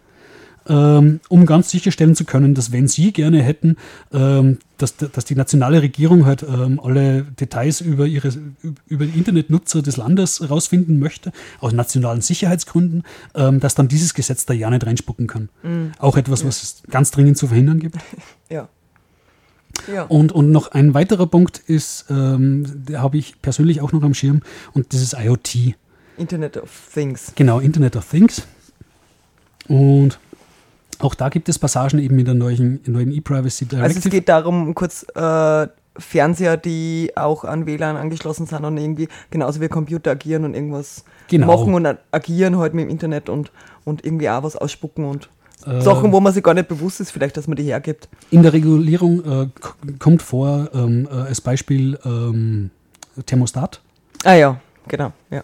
[0.68, 3.76] ähm, um ganz sicherstellen zu können, dass wenn Sie gerne hätten,
[4.12, 8.32] ähm, dass, dass die nationale Regierung halt ähm, alle Details über ihre
[8.86, 13.04] über die Internetnutzer des Landes rausfinden möchte, aus nationalen Sicherheitsgründen,
[13.34, 15.48] ähm, dass dann dieses Gesetz da ja nicht reinspucken kann.
[15.98, 17.96] Auch etwas, was es ganz dringend zu verhindern gibt.
[18.50, 18.68] Ja.
[19.92, 20.04] Ja.
[20.04, 24.14] Und, und noch ein weiterer Punkt ist, ähm, der habe ich persönlich auch noch am
[24.14, 24.42] Schirm,
[24.74, 25.74] und das ist IoT.
[26.18, 27.32] Internet of Things.
[27.34, 28.42] Genau, Internet of Things.
[29.68, 30.18] Und
[30.99, 33.99] auch da gibt es Passagen eben in der neuen, neuen E-Privacy Also Directive.
[33.99, 35.66] es geht darum, kurz äh,
[35.99, 41.05] Fernseher, die auch an WLAN angeschlossen sind und irgendwie genauso wie Computer agieren und irgendwas
[41.28, 41.47] Genau.
[41.47, 43.51] machen und agieren halt mit dem Internet und,
[43.84, 45.28] und irgendwie auch was ausspucken und
[45.64, 48.09] Äh, Sachen, wo man sich gar nicht bewusst ist, vielleicht, dass man die hergibt.
[48.32, 49.47] In der Regulierung äh,
[50.01, 52.70] kommt vor ähm, äh, als Beispiel ähm,
[53.26, 53.80] Thermostat.
[54.24, 55.43] Ah ja, genau, ja.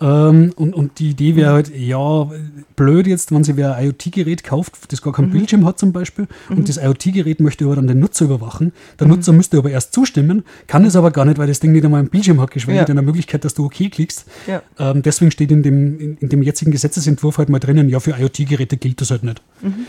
[0.00, 2.30] Ähm, und, und die Idee wäre halt, ja,
[2.76, 6.26] blöd jetzt, wenn sich wer ein IoT-Gerät kauft, das gar keinen Bildschirm hat zum Beispiel,
[6.50, 8.72] und das IoT-Gerät möchte aber dann den Nutzer überwachen.
[9.00, 11.84] Der Nutzer müsste aber erst zustimmen, kann es aber gar nicht, weil das Ding nicht
[11.84, 12.84] einmal einen Bildschirm hat, geschweige Ja.
[12.84, 14.26] denn eine Möglichkeit, dass du OK klickst.
[14.46, 14.62] Ja.
[14.78, 18.10] Ähm, deswegen steht in dem, in, in dem jetzigen Gesetzesentwurf halt mal drinnen, ja, für
[18.18, 19.40] IoT-Geräte gilt das halt nicht.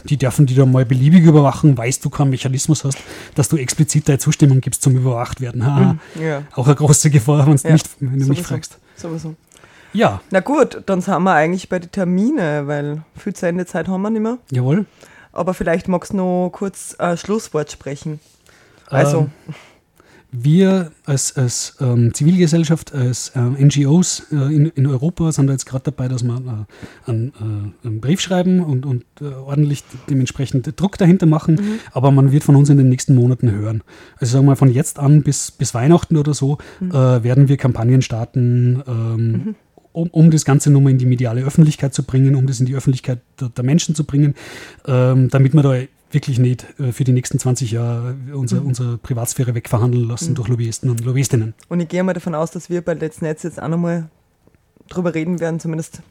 [0.06, 2.98] Die dürfen die dann mal beliebig überwachen, weißt du keinen Mechanismus hast,
[3.36, 5.66] dass du explizit deine Zustimmung gibst zum Überwacht werden.
[5.66, 5.98] Haha.
[6.22, 6.44] Ja.
[6.56, 8.44] Auch eine große Gefahr, wenn, Ja, nicht, wenn du mich sowieso.
[8.44, 8.78] fragst.
[8.96, 9.36] Sowieso.
[9.98, 14.12] Ja, Na gut, dann sind wir eigentlich bei den Termine, weil viel Sendezeit haben wir
[14.12, 14.38] nicht mehr.
[14.52, 14.86] jawohl.
[15.34, 18.20] Aber vielleicht magst du noch kurz ein Schlusswort sprechen.
[18.90, 19.56] Also, Ähm,
[20.32, 25.66] wir als, als ähm, Zivilgesellschaft, als äh, NGOs äh, in, in Europa sind da jetzt
[25.66, 30.80] gerade dabei, dass wir äh, einen, äh, einen Brief schreiben und, und äh, ordentlich dementsprechend
[30.80, 31.80] Druck dahinter machen.
[31.92, 33.84] Aber man wird von uns in den nächsten Monaten hören.
[34.20, 37.58] Also sagen wir mal, von jetzt an bis, bis Weihnachten oder so äh, werden wir
[37.58, 38.84] Kampagnen starten.
[38.86, 39.56] Ähm,
[39.98, 42.76] um, um das Ganze nochmal in die mediale Öffentlichkeit zu bringen, um das in die
[42.76, 44.36] Öffentlichkeit der, der Menschen zu bringen,
[44.86, 45.76] ähm, damit wir da
[46.12, 50.90] wirklich nicht äh, für die nächsten 20 Jahre unsere, unsere Privatsphäre wegverhandeln lassen durch Lobbyisten
[50.90, 51.56] und Lobbyistinnen.
[51.68, 54.10] und ich gehe mal davon aus, dass wir bei Let's Netz jetzt auch nochmal
[54.88, 56.02] drüber reden werden, zumindest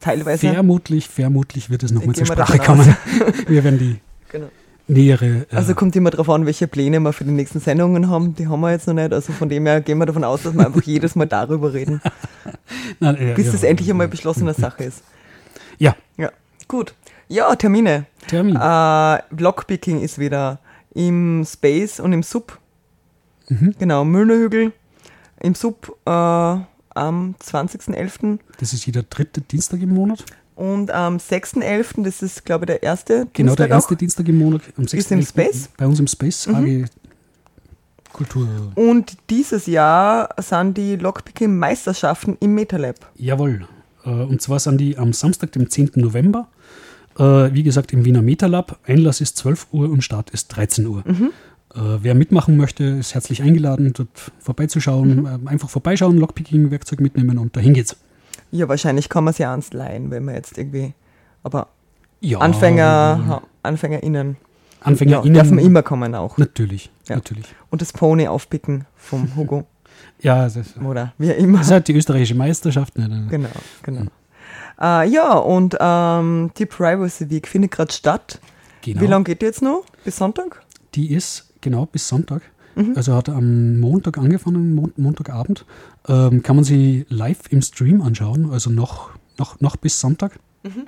[0.00, 0.50] teilweise.
[0.50, 2.96] Vermutlich, vermutlich wird es nochmal zur Sprache kommen.
[3.46, 4.00] wir werden die
[4.30, 4.48] Genau.
[4.88, 5.46] Nähere.
[5.50, 8.34] Äh, Also kommt immer darauf an, welche Pläne wir für die nächsten Sendungen haben.
[8.34, 9.12] Die haben wir jetzt noch nicht.
[9.12, 12.00] Also von dem her gehen wir davon aus, dass wir einfach jedes Mal darüber reden,
[13.00, 15.02] nein, äh, bis ja, das endlich einmal beschlossene Sache ist.
[15.78, 16.30] Ja, Ja,
[16.66, 16.94] gut.
[17.28, 18.06] Ja, Termine.
[18.26, 18.56] Termin.
[18.56, 20.58] Äh, Blockpicking ist wieder
[20.94, 22.58] im Space und im Sub.
[23.78, 24.72] Genau, Müllnerhügel
[25.40, 26.64] im Sub äh, am
[26.94, 28.38] 20.11.
[28.60, 30.24] das ist jeder dritte Dienstag im Monat.
[30.58, 33.98] Und am 6.11., das ist glaube ich der erste Genau, der Dienstag erste auch.
[33.98, 34.62] Dienstag im Monat.
[34.76, 35.28] Am Ist im 6.11.
[35.28, 35.62] Space?
[35.62, 35.72] Mhm.
[35.78, 36.84] Bei uns im Space AG
[38.12, 38.48] Kultur.
[38.74, 42.96] Und dieses Jahr sind die Lockpicking-Meisterschaften im MetaLab.
[43.16, 43.68] Jawohl.
[44.04, 45.92] Äh, Und zwar sind die am Samstag, dem 10.
[45.96, 46.48] November.
[47.18, 48.78] Äh, Wie gesagt, im Wiener Metalab.
[48.86, 51.04] Einlass ist 12 Uhr und Start ist 13 Uhr.
[51.06, 51.28] Äh,
[51.74, 54.08] Wer mitmachen möchte, ist herzlich eingeladen, dort
[54.40, 55.26] vorbeizuschauen.
[55.26, 57.94] Äh, Einfach vorbeischauen, Lockpicking-Werkzeug mitnehmen und dahin geht's.
[58.50, 60.94] Ja, wahrscheinlich kann man es ja ans leihen, wenn man jetzt irgendwie.
[61.42, 61.68] Aber
[62.20, 64.36] Ja, Anfänger, ha- AnfängerInnen
[64.80, 65.34] ja, AnfängerInnen.
[65.34, 66.38] dürfen immer kommen auch.
[66.38, 67.16] Natürlich, Ja.
[67.16, 67.46] natürlich.
[67.70, 69.64] Und das Pony aufpicken vom Hugo.
[70.20, 71.60] Ja, das, das Oder wie immer.
[71.60, 72.96] ist halt die österreichische Meisterschaft.
[72.98, 73.26] Ne?
[73.30, 73.48] Genau,
[73.82, 74.02] genau.
[74.80, 78.40] Äh, ja, und ähm, die Privacy Week findet gerade statt.
[78.82, 79.00] Genau.
[79.00, 79.84] Wie lange geht die jetzt noch?
[80.04, 80.62] Bis Sonntag?
[80.94, 82.42] Die ist genau bis Sonntag.
[82.78, 82.92] Mhm.
[82.96, 85.64] Also hat am Montag angefangen, Mon Montagabend.
[86.06, 90.38] Ähm, kann man sie live im Stream anschauen, also noch, noch, noch bis Sonntag.
[90.62, 90.86] Mhm.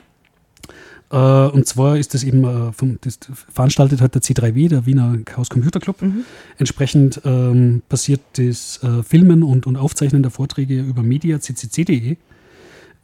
[1.10, 3.18] Äh, und zwar ist das eben äh, vom, das
[3.52, 6.00] veranstaltet hat der C3W, der Wiener Chaos Computer Club.
[6.00, 6.24] Mhm.
[6.58, 12.16] Entsprechend ähm, passiert das äh, Filmen und, und Aufzeichnen der Vorträge über media.ccc.de.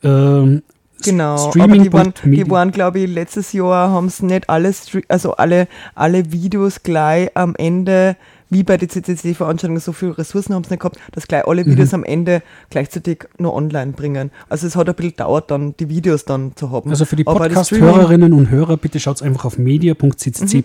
[0.03, 0.63] Ähm,
[1.05, 4.73] Genau, Streaming aber die waren, die waren glaube ich, letztes Jahr haben es nicht alle,
[5.09, 8.17] also alle, alle Videos gleich am Ende,
[8.49, 11.89] wie bei den CCC-Veranstaltungen, so viele Ressourcen haben sie nicht gehabt, dass gleich alle Videos
[11.91, 11.95] Mhm.
[11.95, 14.31] am Ende gleichzeitig nur online bringen.
[14.49, 16.91] Also es hat ein bisschen gedauert, dann die Videos dann zu haben.
[16.91, 20.63] Also für die Podcast-Hörerinnen und Hörer, bitte schaut einfach auf media.ccc.de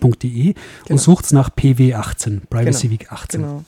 [0.53, 0.55] Genau.
[0.89, 3.41] und sucht nach PW18, Privacy Genau, Week 18.
[3.41, 3.63] Genau.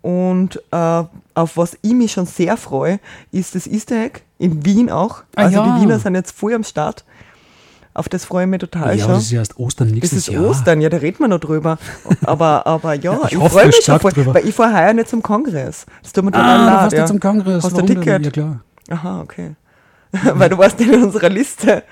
[0.00, 3.00] Und äh, auf was ich mich schon sehr freue,
[3.32, 5.22] ist das Easter Egg in Wien auch.
[5.34, 5.76] Ah, also ja.
[5.76, 7.04] die Wiener sind jetzt voll am Start.
[7.98, 9.14] Auf das freue ich mich total Ja, schon.
[9.14, 10.44] das ist ja erst Ostern Es nächstes ist Jahr.
[10.44, 11.78] Ostern, ja, da reden wir noch drüber.
[12.24, 14.34] Aber, aber ja, ich ich, freue mich schon stark voll, drüber.
[14.34, 15.84] weil ich fahre heuer nicht zum Kongress.
[16.02, 16.74] Das tut mir total Ah, du leid.
[16.76, 16.98] warst ja.
[17.00, 17.64] ja zum Kongress.
[17.64, 17.86] Hast du denn?
[18.00, 18.24] Ticket?
[18.26, 18.60] Ja, klar.
[18.90, 19.56] Aha, okay.
[20.34, 21.82] weil du warst nicht in unserer Liste.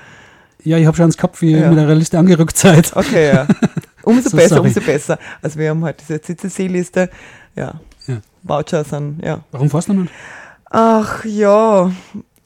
[0.65, 1.71] Ja, ich habe schon ans Kopf, wie ihr Ja.
[1.71, 2.97] mit eurer Liste angerückt seid.
[2.97, 3.47] Okay, ja.
[4.03, 4.69] Umso So, besser, sorry.
[4.69, 5.19] umso besser.
[5.43, 7.11] Also wir haben halt diese CCC-Liste.
[7.57, 7.75] Ja.
[8.07, 8.19] Ja.
[8.45, 9.41] Voucher sind, ja.
[9.51, 10.13] Warum fährst du nicht?
[10.71, 11.91] Ach ja,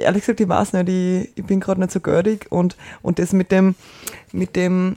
[0.00, 3.32] ehrlich gesagt, ich weiß nicht, ich, ich bin gerade nicht so görig und, und das
[3.32, 3.74] mit dem,
[4.32, 4.96] mit dem,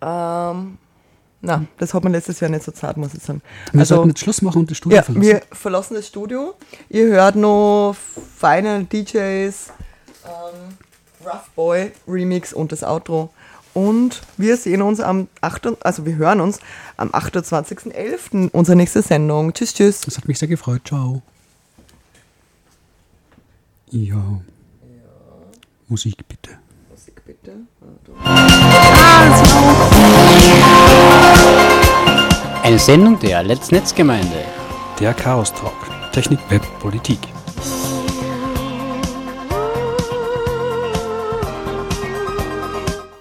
[0.00, 0.78] ähm,
[1.42, 3.42] na, das hat man letztes Jahr nicht so zart, muss ich sagen.
[3.72, 5.26] Wir Also, sollten jetzt Schluss machen und das Studio ja, verlassen.
[5.26, 6.54] wir verlassen das Studio.
[6.88, 7.94] Ihr hört noch
[8.38, 9.14] Final DJs,
[10.24, 10.76] ähm,
[11.24, 13.30] Rough Boy Remix und das Outro.
[13.74, 15.84] Und wir sehen uns am 8.
[15.84, 16.60] also wir hören uns
[16.96, 18.48] am 28.11.
[18.52, 19.52] unsere nächste Sendung.
[19.52, 20.00] Tschüss, tschüss.
[20.00, 20.80] Das hat mich sehr gefreut.
[20.86, 21.20] Ciao.
[23.90, 24.40] Ja.
[25.86, 26.58] Musik bitte.
[26.90, 27.52] Musik bitte.
[32.64, 34.44] Eine Sendung der Let's Netzgemeinde.
[34.98, 35.72] Der Chaos Talk.
[36.12, 37.20] Technik, Web, Politik.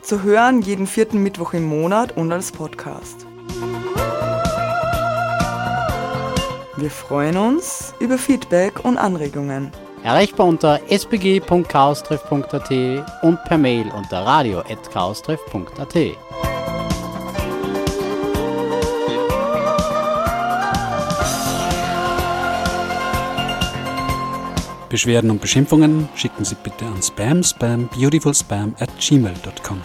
[0.02, 3.28] Zu hören jeden vierten Mittwoch im Monat und als Podcast.
[6.78, 9.72] Wir freuen uns über Feedback und Anregungen.
[10.06, 12.72] Erreichbar unter spg.chaostreff.at
[13.24, 15.96] und per Mail unter radio.chaostreff.at.
[24.90, 29.82] Beschwerden und Beschimpfungen schicken Sie bitte an spam spam beautifulspam at gmail.com.